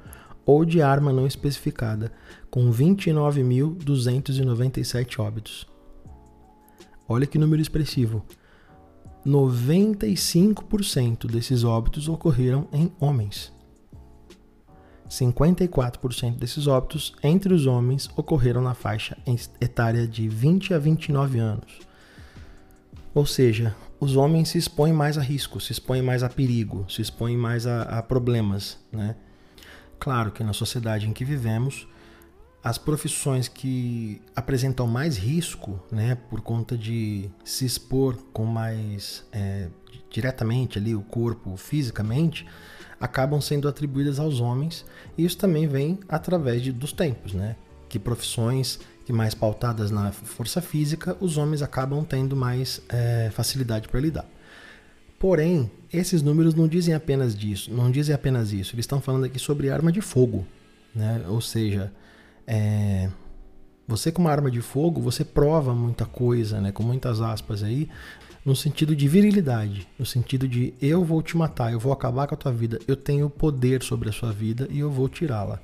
[0.45, 2.13] ou de arma não especificada,
[2.51, 5.67] com 29.297 óbitos.
[7.07, 8.25] Olha que número expressivo.
[9.27, 13.53] 95% desses óbitos ocorreram em homens.
[15.09, 19.17] 54% desses óbitos entre os homens ocorreram na faixa
[19.61, 21.88] etária de 20 a 29 anos.
[23.15, 27.03] Ou seja, os homens se expõem mais a risco, se expõem mais a perigo, se
[27.03, 28.79] expõem mais a, a problemas.
[28.93, 29.17] Né?
[29.99, 31.89] Claro que na sociedade em que vivemos,
[32.63, 39.69] as profissões que apresentam mais risco, né, por conta de se expor com mais é,
[40.11, 42.47] diretamente ali o corpo fisicamente,
[43.01, 44.85] acabam sendo atribuídas aos homens,
[45.17, 47.57] e isso também vem através de, dos tempos, né?
[47.89, 53.89] Que profissões que mais pautadas na força física, os homens acabam tendo mais é, facilidade
[53.89, 54.27] para lidar.
[55.19, 58.75] Porém, esses números não dizem apenas disso, não dizem apenas isso.
[58.75, 60.47] Eles estão falando aqui sobre arma de fogo,
[60.95, 61.25] né?
[61.27, 61.91] Ou seja,
[62.47, 63.09] é,
[63.87, 66.71] você com uma arma de fogo, você prova muita coisa, né?
[66.71, 67.89] Com muitas aspas aí,
[68.45, 72.35] no sentido de virilidade, no sentido de eu vou te matar, eu vou acabar com
[72.35, 75.61] a tua vida, eu tenho poder sobre a sua vida e eu vou tirá-la.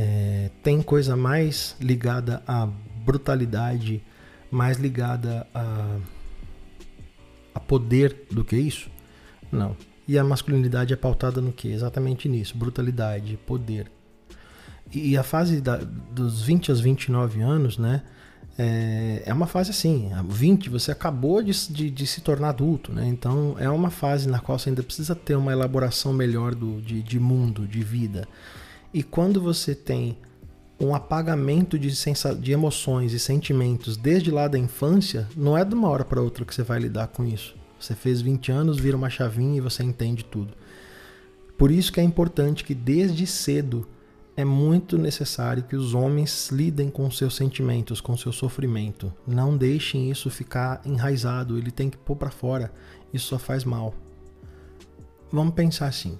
[0.00, 2.66] É, tem coisa mais ligada à
[3.04, 4.00] brutalidade,
[4.48, 5.98] mais ligada a,
[7.52, 8.88] a poder do que isso?
[9.50, 9.76] Não.
[10.06, 11.66] E a masculinidade é pautada no que?
[11.66, 13.90] Exatamente nisso: brutalidade, poder.
[14.94, 18.04] E, a fase da, dos 20 aos 29 anos, né?
[18.58, 20.10] é, é uma fase assim.
[20.28, 23.06] 20, você acabou de, de, de, se tornar adulto, né?
[23.06, 27.00] Então é uma fase na qual você ainda precisa ter uma elaboração melhor do, de,
[27.00, 28.26] de mundo, de vida.
[28.92, 30.16] E quando você tem
[30.80, 31.90] um apagamento de,
[32.40, 36.44] de emoções e sentimentos desde lá da infância, não é de uma hora para outra
[36.44, 37.56] que você vai lidar com isso.
[37.78, 40.54] Você fez 20 anos, vira uma chavinha e você entende tudo.
[41.56, 43.86] Por isso que é importante que desde cedo
[44.36, 49.12] é muito necessário que os homens lidem com seus sentimentos, com seu sofrimento.
[49.26, 52.72] Não deixem isso ficar enraizado, ele tem que pôr para fora.
[53.12, 53.92] Isso só faz mal.
[55.32, 56.16] Vamos pensar assim.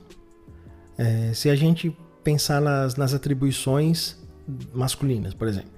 [0.96, 4.16] É, se a gente pensar nas, nas atribuições
[4.72, 5.70] masculinas, por exemplo,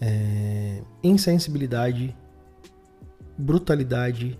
[0.00, 2.16] é, insensibilidade,
[3.38, 4.38] brutalidade,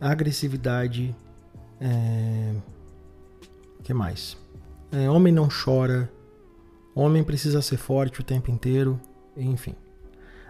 [0.00, 1.14] agressividade,
[1.80, 2.54] é,
[3.82, 4.36] que mais?
[4.92, 6.10] É, homem não chora,
[6.94, 9.00] Homem precisa ser forte o tempo inteiro,
[9.36, 9.74] enfim.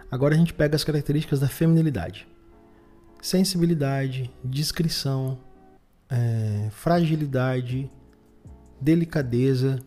[0.09, 2.27] Agora a gente pega as características da feminilidade:
[3.21, 5.37] sensibilidade, discrição,
[6.09, 7.89] é, fragilidade,
[8.79, 9.79] delicadeza.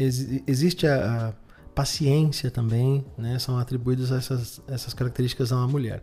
[0.00, 3.38] Ex existe a, a, paciência também, né?
[3.38, 6.02] São atribuídas essas, essas características a uma mulher.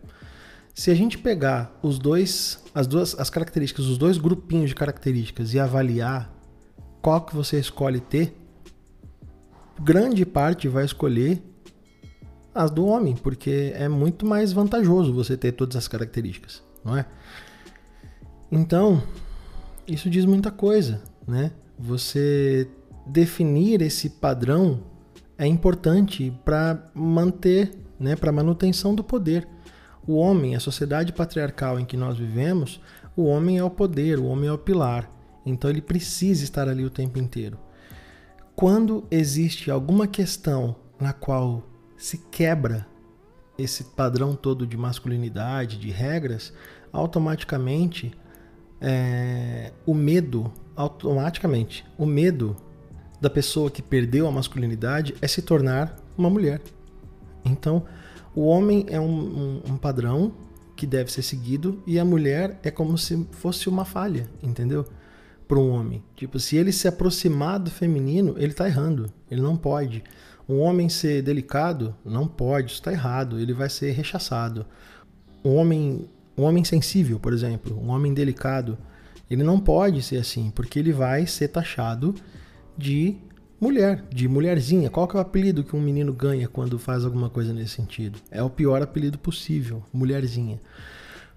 [0.74, 5.54] Se a gente pegar os dois, as duas, as características, os dois grupinhos de características
[5.54, 6.32] e avaliar
[7.02, 8.36] qual que você escolhe ter,
[9.82, 11.42] grande parte vai escolher
[12.54, 17.06] as do homem, porque é muito mais vantajoso você ter todas as características, não é?
[18.52, 19.04] Então,
[19.88, 21.52] isso diz muita coisa, né?
[21.78, 22.68] Você
[23.08, 24.84] definir esse padrão
[25.38, 29.48] é importante para manter, né, para manutenção do poder.
[30.08, 32.82] O homem, a sociedade patriarcal em que nós vivemos,
[33.16, 35.10] o homem é o poder, o homem é o pilar.
[35.46, 37.58] Então ele precisa estar ali o tempo inteiro
[38.58, 41.62] quando existe alguma questão na qual
[41.96, 42.88] se quebra
[43.56, 46.52] esse padrão todo de masculinidade, de regras,
[46.92, 48.12] automaticamente
[48.82, 52.56] é, o medo, automaticamente, o medo
[53.20, 56.62] da pessoa que perdeu a masculinidade é se tornar uma mulher.
[57.44, 57.86] Então,
[58.36, 60.34] o homem é um, um, um padrão
[60.76, 64.86] que deve ser seguido e a mulher é como se fosse uma falha, entendeu?
[65.48, 66.04] Para um homem.
[66.16, 69.12] Tipo, se ele se aproximar do feminino, ele está errando.
[69.32, 70.04] Ele não pode.
[70.48, 73.40] Um homem ser delicado, não pode, isso está errado.
[73.40, 74.66] Ele vai ser rechaçado.
[75.44, 78.78] Um homem, um homem sensível, por exemplo, um homem delicado,
[79.30, 82.14] ele não pode ser assim, porque ele vai ser taxado
[82.78, 83.18] de
[83.60, 84.90] mulher, de mulherzinha.
[84.90, 88.20] Qual que é o apelido que um menino ganha quando faz alguma coisa nesse sentido?
[88.30, 90.60] É o pior apelido possível, mulherzinha.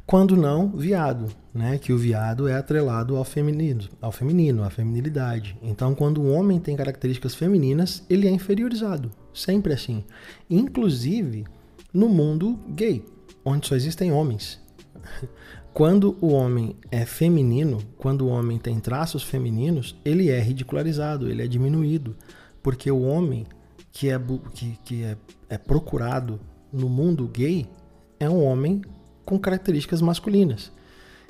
[0.07, 1.79] Quando não, viado, né?
[1.79, 5.57] Que o viado é atrelado ao feminino, ao feminino, à feminilidade.
[5.63, 10.05] Então, quando um homem tem características femininas, ele é inferiorizado, sempre assim.
[10.49, 11.45] Inclusive
[11.95, 13.05] no mundo gay,
[13.45, 14.61] onde só existem homens.
[15.73, 21.43] Quando o homem é feminino, quando o homem tem traços femininos, ele é ridicularizado, ele
[21.43, 22.17] é diminuído.
[22.63, 23.47] Porque o homem
[23.93, 24.21] que é,
[24.53, 25.17] que, que é,
[25.49, 26.41] é procurado
[26.73, 27.69] no mundo gay
[28.19, 28.83] é um homem
[29.25, 30.73] com características masculinas.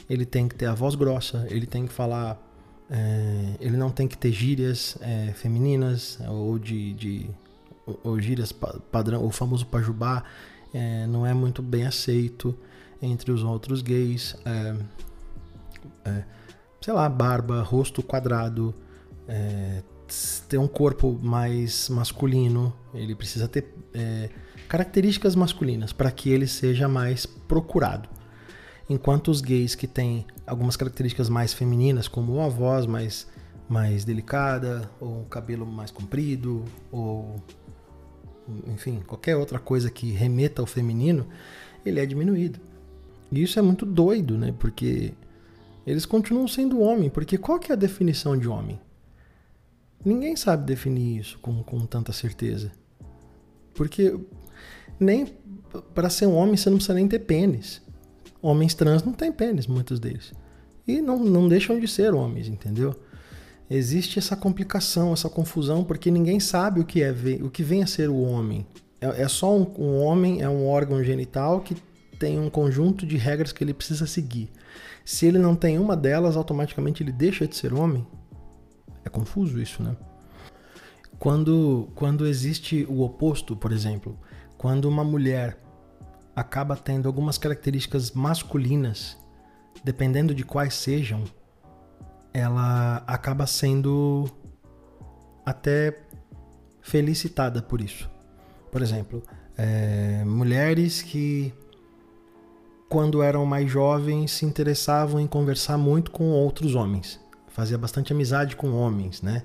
[0.09, 2.40] Ele tem que ter a voz grossa, ele tem que falar.
[2.90, 7.31] É, ele não tem que ter gírias é, femininas ou de, de
[8.03, 10.24] ou, gírias padrão, o famoso pajubá
[10.74, 12.57] é, não é muito bem aceito
[13.02, 14.36] entre os outros gays.
[14.44, 14.76] É,
[16.04, 16.24] é,
[16.80, 18.74] sei lá, barba, rosto quadrado,
[19.28, 19.82] é,
[20.48, 24.30] ter um corpo mais masculino, ele precisa ter é,
[24.68, 28.08] características masculinas para que ele seja mais procurado.
[28.88, 33.28] Enquanto os gays que têm algumas características mais femininas, como a voz mais,
[33.68, 37.36] mais delicada, ou um cabelo mais comprido, ou
[38.66, 41.26] enfim, qualquer outra coisa que remeta ao feminino,
[41.84, 42.58] ele é diminuído.
[43.30, 44.54] E isso é muito doido, né?
[44.58, 45.12] Porque
[45.86, 47.08] eles continuam sendo homem.
[47.08, 48.80] Porque qual que é a definição de homem?
[50.04, 52.72] Ninguém sabe definir isso com, com tanta certeza.
[53.74, 54.18] Porque
[54.98, 55.26] nem
[55.94, 57.80] para ser um homem você não precisa nem ter pênis.
[58.42, 60.32] Homens trans não têm pênis, muitos deles.
[60.86, 62.94] E não, não deixam de ser homens, entendeu?
[63.70, 67.86] Existe essa complicação, essa confusão, porque ninguém sabe o que é o que vem a
[67.86, 68.66] ser o homem.
[69.00, 71.76] É, é só um, um homem, é um órgão genital que
[72.20, 74.52] tem um conjunto de regras que ele precisa seguir.
[75.06, 78.06] Se ele não tem uma delas, automaticamente ele deixa de ser homem?
[79.02, 79.96] É confuso isso, né?
[81.18, 84.18] Quando, quando existe o oposto, por exemplo,
[84.59, 85.59] quando uma mulher
[86.37, 89.16] acaba tendo algumas características masculinas,
[89.83, 91.24] dependendo de quais sejam,
[92.35, 94.30] ela acaba sendo
[95.44, 96.02] até
[96.83, 98.11] felicitada por isso.
[98.70, 99.22] Por exemplo,
[99.56, 101.52] é, mulheres que
[102.90, 107.20] quando eram mais jovens, se interessavam em conversar muito com outros homens.
[107.46, 109.44] Fazia bastante amizade com homens, né?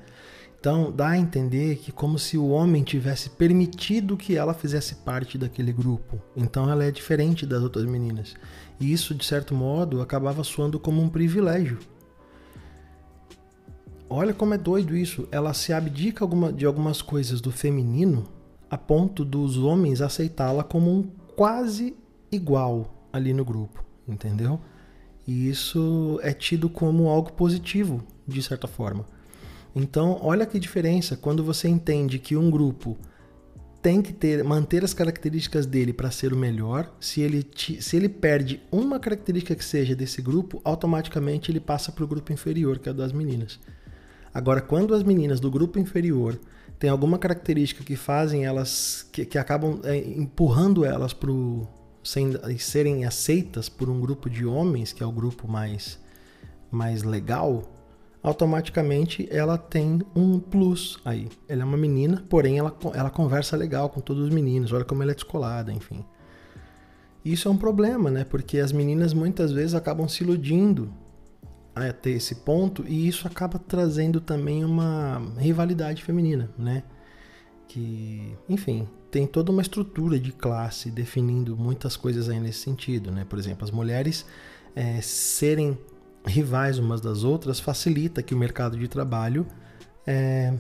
[0.60, 5.38] Então, dá a entender que como se o homem tivesse permitido que ela fizesse parte
[5.38, 6.20] daquele grupo.
[6.36, 8.34] Então, ela é diferente das outras meninas.
[8.80, 11.78] E isso, de certo modo, acabava soando como um privilégio.
[14.10, 15.28] Olha como é doido isso.
[15.32, 18.26] Ela se abdica de algumas coisas do feminino
[18.72, 21.04] a ponto dos homens aceitá-la como um
[21.36, 21.96] quase
[22.32, 24.60] igual ali no grupo, entendeu?
[25.28, 29.06] E isso é tido como algo positivo, de certa forma.
[29.76, 32.98] Então, olha que diferença quando você entende que um grupo
[33.82, 36.92] tem que ter, manter as características dele para ser o melhor.
[37.00, 41.92] Se ele, te, se ele perde uma característica que seja desse grupo, automaticamente ele passa
[41.92, 43.60] para o grupo inferior, que é das meninas.
[44.34, 46.40] Agora, quando as meninas do grupo inferior
[46.80, 51.68] têm alguma característica que fazem elas, que, que acabam é, empurrando elas para o
[52.06, 56.00] sem, serem aceitas por um grupo de homens, que é o grupo mais,
[56.72, 57.64] mais legal,
[58.22, 61.28] automaticamente ela tem um plus aí.
[61.50, 65.02] Ela é uma menina, porém ela, ela conversa legal com todos os meninos, olha como
[65.02, 66.06] ela é descolada, enfim.
[67.24, 68.24] Isso é um problema, né?
[68.24, 70.94] Porque as meninas muitas vezes acabam se iludindo
[71.74, 76.84] até esse ponto e isso acaba trazendo também uma rivalidade feminina, né?
[77.68, 83.24] Que, enfim, tem toda uma estrutura de classe definindo muitas coisas aí nesse sentido, né?
[83.24, 84.26] Por exemplo, as mulheres
[84.76, 85.78] é, serem
[86.28, 89.48] rivais umas das outras facilita que o mercado de trabalho
[90.06, 90.54] é,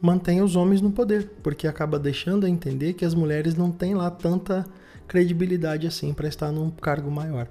[0.00, 3.94] mantenha os homens no poder, porque acaba deixando a entender que as mulheres não têm
[3.94, 4.66] lá tanta
[5.06, 7.46] credibilidade assim para estar num cargo maior.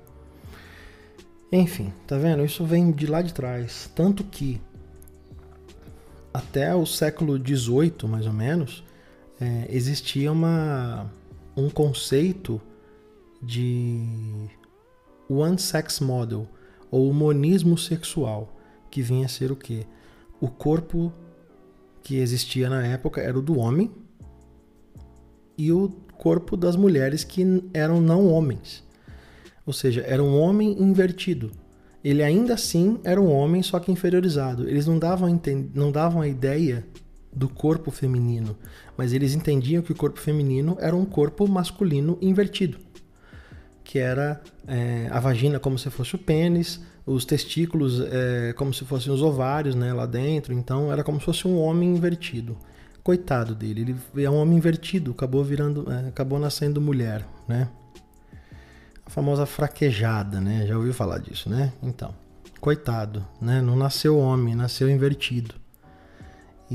[1.50, 2.44] Enfim, tá vendo?
[2.44, 4.60] Isso vem de lá de trás, tanto que
[6.34, 8.84] até o século XVIII, mais ou menos,
[9.40, 11.12] é, existia uma,
[11.56, 12.62] um conceito
[13.42, 14.50] de
[15.30, 16.48] one sex model
[16.90, 18.56] ou monismo sexual,
[18.90, 19.86] que vinha a ser o quê?
[20.40, 21.12] O corpo
[22.02, 23.90] que existia na época era o do homem
[25.58, 28.84] e o corpo das mulheres que eram não homens.
[29.66, 31.52] Ou seja, era um homem invertido.
[32.04, 34.68] Ele ainda assim era um homem, só que inferiorizado.
[34.68, 35.40] Eles não davam,
[35.74, 36.86] não davam a ideia
[37.36, 38.56] do corpo feminino,
[38.98, 42.78] mas eles entendiam que o corpo feminino era um corpo masculino invertido,
[43.84, 48.86] que era é, a vagina como se fosse o pênis, os testículos é, como se
[48.86, 52.58] fossem os ovários né, lá dentro, então era como se fosse um homem invertido.
[53.04, 57.68] Coitado dele, ele é um homem invertido, acabou virando, é, acabou nascendo mulher, né?
[59.06, 60.66] A famosa fraquejada, né?
[60.66, 61.74] Já ouviu falar disso, né?
[61.84, 62.16] Então,
[62.62, 63.62] coitado, né?
[63.62, 65.56] Não nasceu homem, nasceu invertido.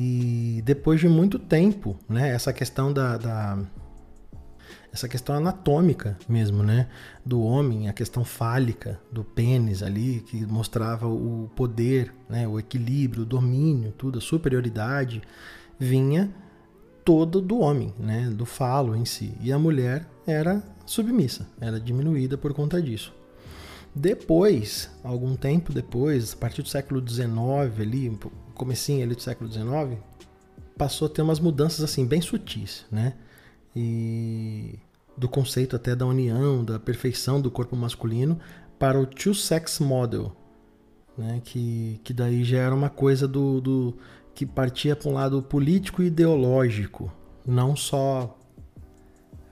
[0.00, 2.28] E depois de muito tempo, né?
[2.28, 3.58] Essa questão da, da
[4.92, 6.86] essa questão anatômica mesmo, né?
[7.26, 12.46] Do homem, a questão fálica do pênis ali, que mostrava o poder, né?
[12.46, 15.20] O equilíbrio, o domínio, tudo, a superioridade,
[15.80, 16.32] vinha
[17.04, 18.30] todo do homem, né?
[18.30, 19.34] Do falo em si.
[19.40, 23.12] E a mulher era submissa, era diminuída por conta disso.
[23.92, 28.16] Depois, algum tempo depois, a partir do século XIX ali,
[28.58, 29.98] comecinho ali do século XIX,
[30.76, 33.14] passou a ter umas mudanças assim bem sutis, né?
[33.74, 34.78] E
[35.16, 38.38] do conceito até da união, da perfeição do corpo masculino
[38.78, 40.36] para o two-sex model,
[41.16, 41.40] né?
[41.44, 43.98] Que, que daí já era uma coisa do, do
[44.34, 47.12] que partia para um lado político e ideológico,
[47.46, 48.38] não só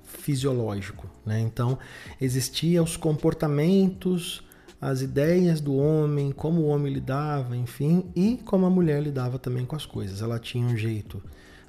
[0.04, 1.08] fisiológico.
[1.24, 1.40] Né?
[1.40, 1.78] Então,
[2.20, 4.45] existiam os comportamentos,
[4.80, 9.64] as ideias do homem, como o homem lidava, enfim, e como a mulher lidava também
[9.64, 10.22] com as coisas.
[10.22, 11.22] Ela tinha um jeito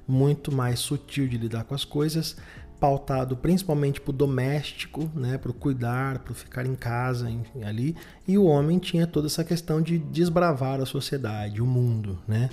[0.06, 2.36] muito mais sutil de lidar com as coisas,
[2.78, 7.96] pautado principalmente para o doméstico, né, para o cuidar, para ficar em casa enfim, ali,
[8.26, 12.48] e o homem tinha toda essa questão de desbravar a sociedade, o mundo, né?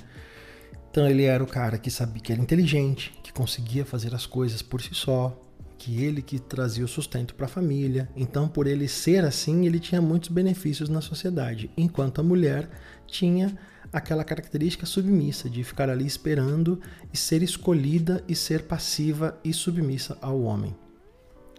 [0.89, 4.61] Então ele era o cara que sabia que era inteligente, que conseguia fazer as coisas
[4.61, 5.37] por si só,
[5.77, 8.09] que ele que trazia o sustento para a família.
[8.15, 12.69] Então, por ele ser assim, ele tinha muitos benefícios na sociedade, enquanto a mulher
[13.07, 13.57] tinha
[13.91, 16.81] aquela característica submissa de ficar ali esperando
[17.13, 20.75] e ser escolhida e ser passiva e submissa ao homem.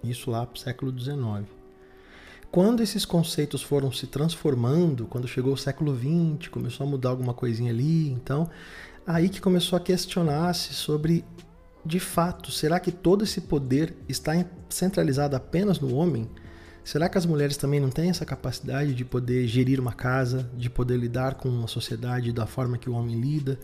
[0.02, 1.46] Isso lá para século XIX.
[2.50, 7.34] Quando esses conceitos foram se transformando, quando chegou o século XX, começou a mudar alguma
[7.34, 8.48] coisinha ali, então
[9.06, 11.24] aí que começou a questionar-se sobre
[11.86, 14.32] de fato, será que todo esse poder está
[14.68, 16.28] centralizado apenas no homem?
[16.82, 20.68] Será que as mulheres também não têm essa capacidade de poder gerir uma casa, de
[20.68, 23.58] poder lidar com uma sociedade da forma que o homem lida?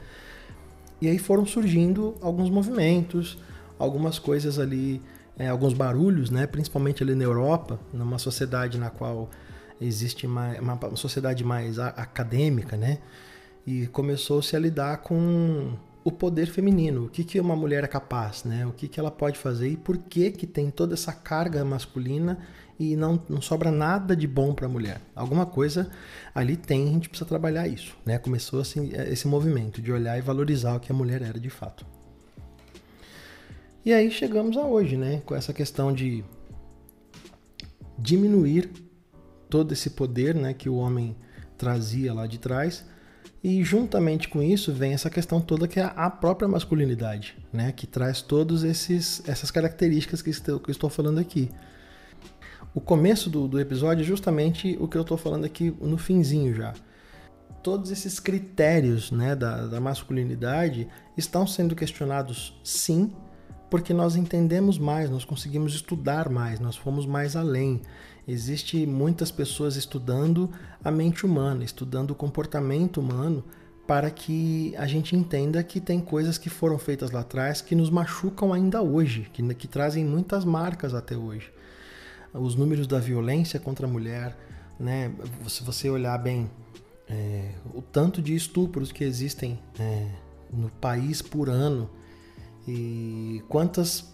[1.00, 3.38] E aí foram surgindo alguns movimentos,
[3.78, 5.02] algumas coisas ali,
[5.36, 6.46] é, alguns barulhos, né?
[6.46, 9.28] principalmente ali na Europa, numa sociedade na qual
[9.80, 12.98] existe uma, uma sociedade mais acadêmica, né?
[13.66, 18.44] E começou-se a lidar com o poder feminino, o que, que uma mulher é capaz,
[18.44, 18.66] né?
[18.66, 22.38] o que, que ela pode fazer e por que, que tem toda essa carga masculina
[22.78, 25.00] e não, não sobra nada de bom para a mulher.
[25.14, 25.90] Alguma coisa
[26.34, 27.96] ali tem, a gente precisa trabalhar isso.
[28.04, 28.18] Né?
[28.18, 31.86] Começou assim, esse movimento de olhar e valorizar o que a mulher era de fato.
[33.84, 35.22] E aí chegamos a hoje, né?
[35.24, 36.24] com essa questão de
[37.96, 38.70] diminuir
[39.48, 41.14] todo esse poder né, que o homem
[41.56, 42.84] trazia lá de trás
[43.42, 47.72] e juntamente com isso vem essa questão toda que é a própria masculinidade, né?
[47.72, 51.50] que traz todas essas características que estou, que estou falando aqui.
[52.72, 56.54] O começo do, do episódio é justamente o que eu estou falando aqui no finzinho
[56.54, 56.72] já.
[57.62, 63.12] Todos esses critérios né, da, da masculinidade estão sendo questionados sim,
[63.68, 67.82] porque nós entendemos mais, nós conseguimos estudar mais, nós fomos mais além.
[68.26, 70.50] Existe muitas pessoas estudando
[70.82, 73.44] a mente humana, estudando o comportamento humano
[73.86, 77.90] para que a gente entenda que tem coisas que foram feitas lá atrás que nos
[77.90, 81.52] machucam ainda hoje, que, que trazem muitas marcas até hoje.
[82.32, 84.36] Os números da violência contra a mulher,
[84.78, 85.12] né?
[85.48, 86.48] Se você olhar bem,
[87.08, 90.08] é, o tanto de estupros que existem é,
[90.50, 91.90] no país por ano
[92.66, 94.10] e quantas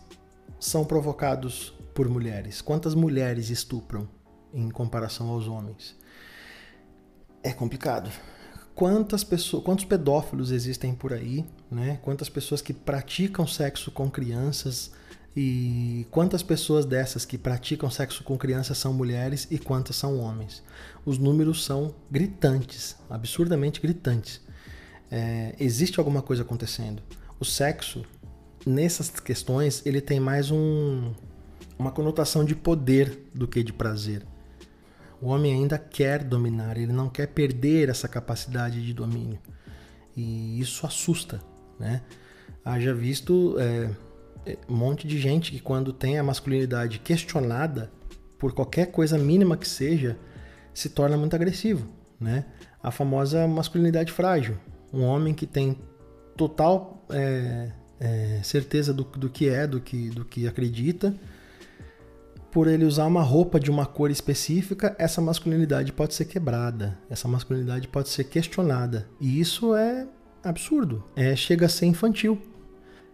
[0.58, 2.62] são provocados por mulheres?
[2.62, 4.08] Quantas mulheres estupram
[4.54, 5.96] em comparação aos homens?
[7.42, 8.08] É complicado.
[8.72, 11.98] Quantas pessoas, quantos pedófilos existem por aí, né?
[12.00, 14.92] Quantas pessoas que praticam sexo com crianças
[15.36, 20.62] e quantas pessoas dessas que praticam sexo com crianças são mulheres e quantas são homens?
[21.04, 24.40] Os números são gritantes, absurdamente gritantes.
[25.10, 27.02] É, existe alguma coisa acontecendo.
[27.40, 28.04] O sexo,
[28.64, 31.12] nessas questões, ele tem mais um,
[31.78, 34.26] uma conotação de poder do que de prazer.
[35.20, 39.38] O homem ainda quer dominar, ele não quer perder essa capacidade de domínio.
[40.16, 41.40] E isso assusta,
[41.78, 42.02] né?
[42.64, 43.90] Haja visto é,
[44.68, 47.90] um monte de gente que quando tem a masculinidade questionada
[48.38, 50.16] por qualquer coisa mínima que seja,
[50.72, 51.88] se torna muito agressivo,
[52.20, 52.44] né?
[52.82, 54.56] A famosa masculinidade frágil.
[54.92, 55.76] Um homem que tem
[56.36, 61.14] total é, é, certeza do, do que é, do que, do que acredita,
[62.50, 67.28] por ele usar uma roupa de uma cor específica, essa masculinidade pode ser quebrada, essa
[67.28, 69.06] masculinidade pode ser questionada.
[69.20, 70.06] E isso é
[70.42, 72.40] absurdo, é, chega a ser infantil.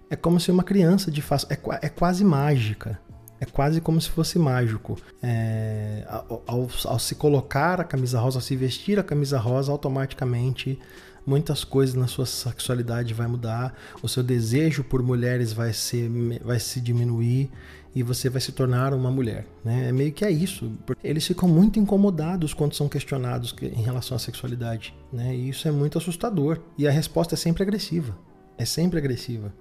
[0.08, 1.46] É como se uma criança de fato.
[1.50, 3.00] É, é quase mágica.
[3.40, 4.96] É quase como se fosse mágico.
[5.22, 10.78] É, ao, ao, se colocar a camisa rosa, ao se vestir a camisa rosa, automaticamente
[11.26, 16.10] muitas coisas na sua sexualidade vai mudar, o seu desejo por mulheres vai, ser,
[16.44, 17.50] vai se diminuir
[17.94, 19.46] e você vai se tornar uma mulher.
[19.64, 19.88] Né?
[19.88, 20.72] É meio que é isso.
[21.02, 24.94] Eles ficam muito incomodados quando são questionados em relação à sexualidade.
[25.12, 25.34] Né?
[25.34, 26.60] E isso é muito assustador.
[26.76, 28.16] E a resposta é sempre agressiva.
[28.58, 29.54] É sempre agressiva.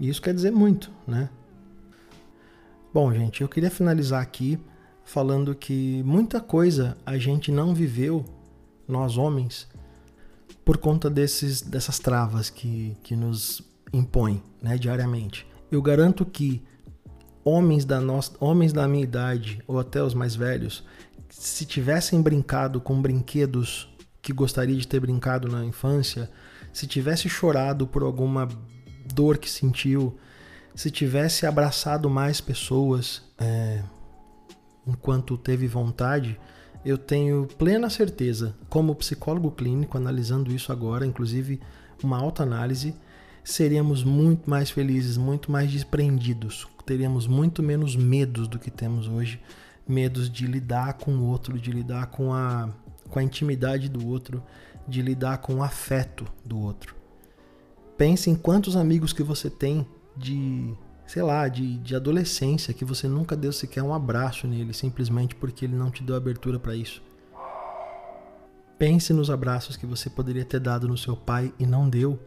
[0.00, 1.30] E isso quer dizer muito, né?
[2.92, 4.58] Bom, gente, eu queria finalizar aqui
[5.04, 8.24] falando que muita coisa a gente não viveu,
[8.88, 9.68] nós homens,
[10.64, 15.46] por conta desses, dessas travas que, que nos impõem né, diariamente.
[15.70, 16.62] Eu garanto que
[17.46, 20.82] homens da, nossa, homens da minha idade, ou até os mais velhos,
[21.30, 23.88] se tivessem brincado com brinquedos
[24.20, 26.28] que gostaria de ter brincado na infância,
[26.72, 28.48] se tivesse chorado por alguma
[29.14, 30.18] dor que sentiu,
[30.74, 33.80] se tivesse abraçado mais pessoas é,
[34.84, 36.36] enquanto teve vontade,
[36.84, 41.60] eu tenho plena certeza, como psicólogo clínico, analisando isso agora, inclusive
[42.02, 42.92] uma autoanálise,
[43.46, 49.40] seríamos muito mais felizes, muito mais desprendidos, teríamos muito menos medos do que temos hoje,
[49.88, 52.68] medos de lidar com o outro, de lidar com a,
[53.08, 54.42] com a intimidade do outro,
[54.86, 56.96] de lidar com o afeto do outro.
[57.96, 59.86] Pense em quantos amigos que você tem
[60.16, 60.74] de
[61.06, 65.64] sei lá, de, de adolescência, que você nunca deu sequer um abraço nele, simplesmente porque
[65.64, 67.00] ele não te deu abertura para isso.
[68.76, 72.18] Pense nos abraços que você poderia ter dado no seu pai e não deu,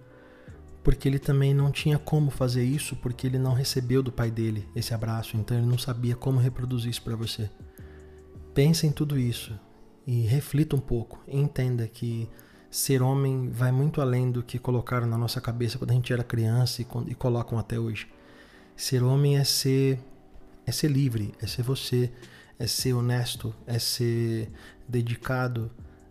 [0.90, 4.68] porque ele também não tinha como fazer isso, porque ele não recebeu do pai dele
[4.76, 7.48] esse abraço, então ele não sabia como reproduzir isso para você.
[8.56, 9.54] Pense em tudo isso
[10.08, 12.28] e reflita um pouco entenda que
[12.72, 16.24] ser homem vai muito além do que colocaram na nossa cabeça quando a gente era
[16.24, 18.08] criança e, e colocam até hoje.
[18.76, 20.00] Ser homem é ser
[20.66, 22.12] é ser livre, é ser você,
[22.58, 24.50] é ser honesto, é ser
[24.88, 25.70] dedicado,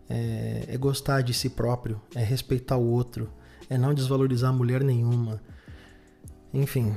[0.09, 3.29] é, é gostar de si próprio, é respeitar o outro,
[3.69, 5.41] é não desvalorizar mulher nenhuma.
[6.53, 6.97] Enfim,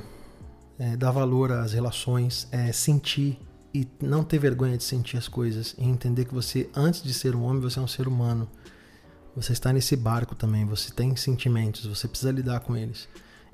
[0.78, 3.38] é dar valor às relações, é sentir
[3.74, 7.34] e não ter vergonha de sentir as coisas e entender que você, antes de ser
[7.34, 8.48] um homem, você é um ser humano.
[9.34, 13.08] Você está nesse barco também, você tem sentimentos, você precisa lidar com eles.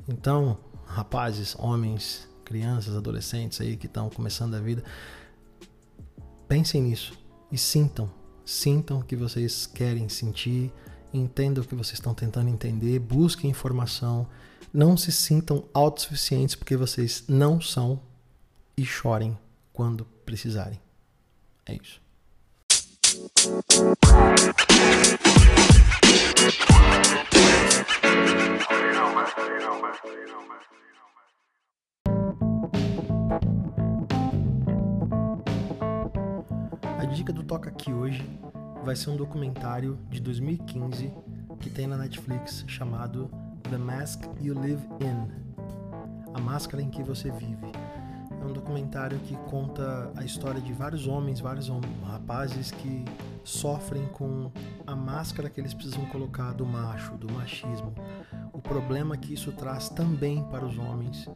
[0.09, 4.83] Então, rapazes, homens, crianças, adolescentes aí que estão começando a vida,
[6.49, 7.13] pensem nisso
[7.53, 8.11] e sintam,
[8.45, 10.73] sintam o que vocês querem sentir,
[11.13, 14.27] entendam o que vocês estão tentando entender, busquem informação,
[14.73, 18.01] não se sintam autossuficientes porque vocês não são
[18.77, 19.37] e chorem
[19.73, 20.81] quando precisarem.
[21.67, 22.01] É isso.
[36.99, 38.23] A dica do Toca Aqui hoje
[38.89, 41.13] vai ser um documentário de 2015
[41.61, 43.31] que tem na Netflix chamado
[43.69, 45.29] The Mask You Live In
[46.33, 47.71] A Máscara em que Você Vive.
[48.41, 51.69] É um documentário que conta a história de vários homens, vários
[52.03, 53.05] rapazes que
[53.45, 54.51] sofrem com
[54.87, 57.93] a máscara que eles precisam colocar do macho, do machismo.
[58.55, 61.29] O problema que isso traz também para os homens.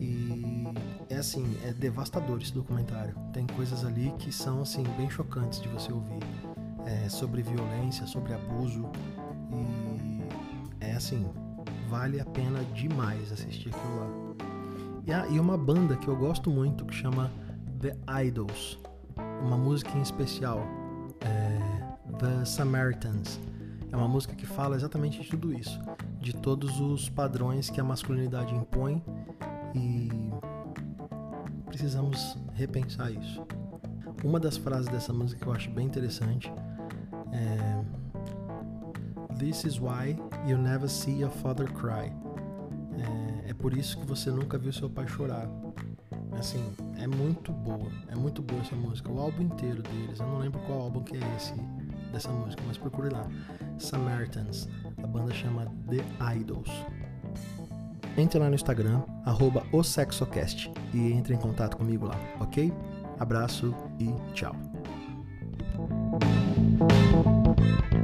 [0.00, 0.64] E
[1.08, 3.14] é assim, é devastador esse documentário.
[3.32, 6.18] Tem coisas ali que são assim bem chocantes de você ouvir.
[6.86, 8.88] É, sobre violência, sobre abuso.
[9.52, 11.26] E é assim,
[11.88, 14.30] vale a pena demais assistir aquilo lá.
[15.06, 17.30] E, ah, e uma banda que eu gosto muito que chama
[17.80, 18.78] The Idols,
[19.42, 20.60] uma música em especial,
[21.20, 21.80] é
[22.18, 23.40] The Samaritans.
[23.92, 25.80] É uma música que fala exatamente de tudo isso,
[26.20, 29.02] de todos os padrões que a masculinidade impõe
[29.74, 30.08] e
[31.66, 33.44] precisamos repensar isso.
[34.22, 36.52] Uma das frases dessa música que eu acho bem interessante
[37.32, 38.00] é
[39.40, 40.16] This is why
[40.46, 42.12] you never see your father cry.
[42.98, 45.48] É, é por isso que você nunca viu seu pai chorar.
[46.38, 46.62] Assim,
[46.98, 47.90] é muito boa.
[48.08, 49.10] É muito boa essa música.
[49.10, 50.20] O álbum inteiro deles.
[50.20, 51.54] Eu não lembro qual álbum que é esse
[52.12, 53.26] dessa música, mas procure lá.
[53.78, 54.68] Samaritans.
[55.02, 56.04] A banda chama The
[56.36, 56.70] Idols.
[58.18, 62.70] entre lá no Instagram, arroba o Sexocast, e entre em contato comigo lá, ok?
[63.18, 64.69] Abraço e tchau.
[66.20, 67.99] Thank you.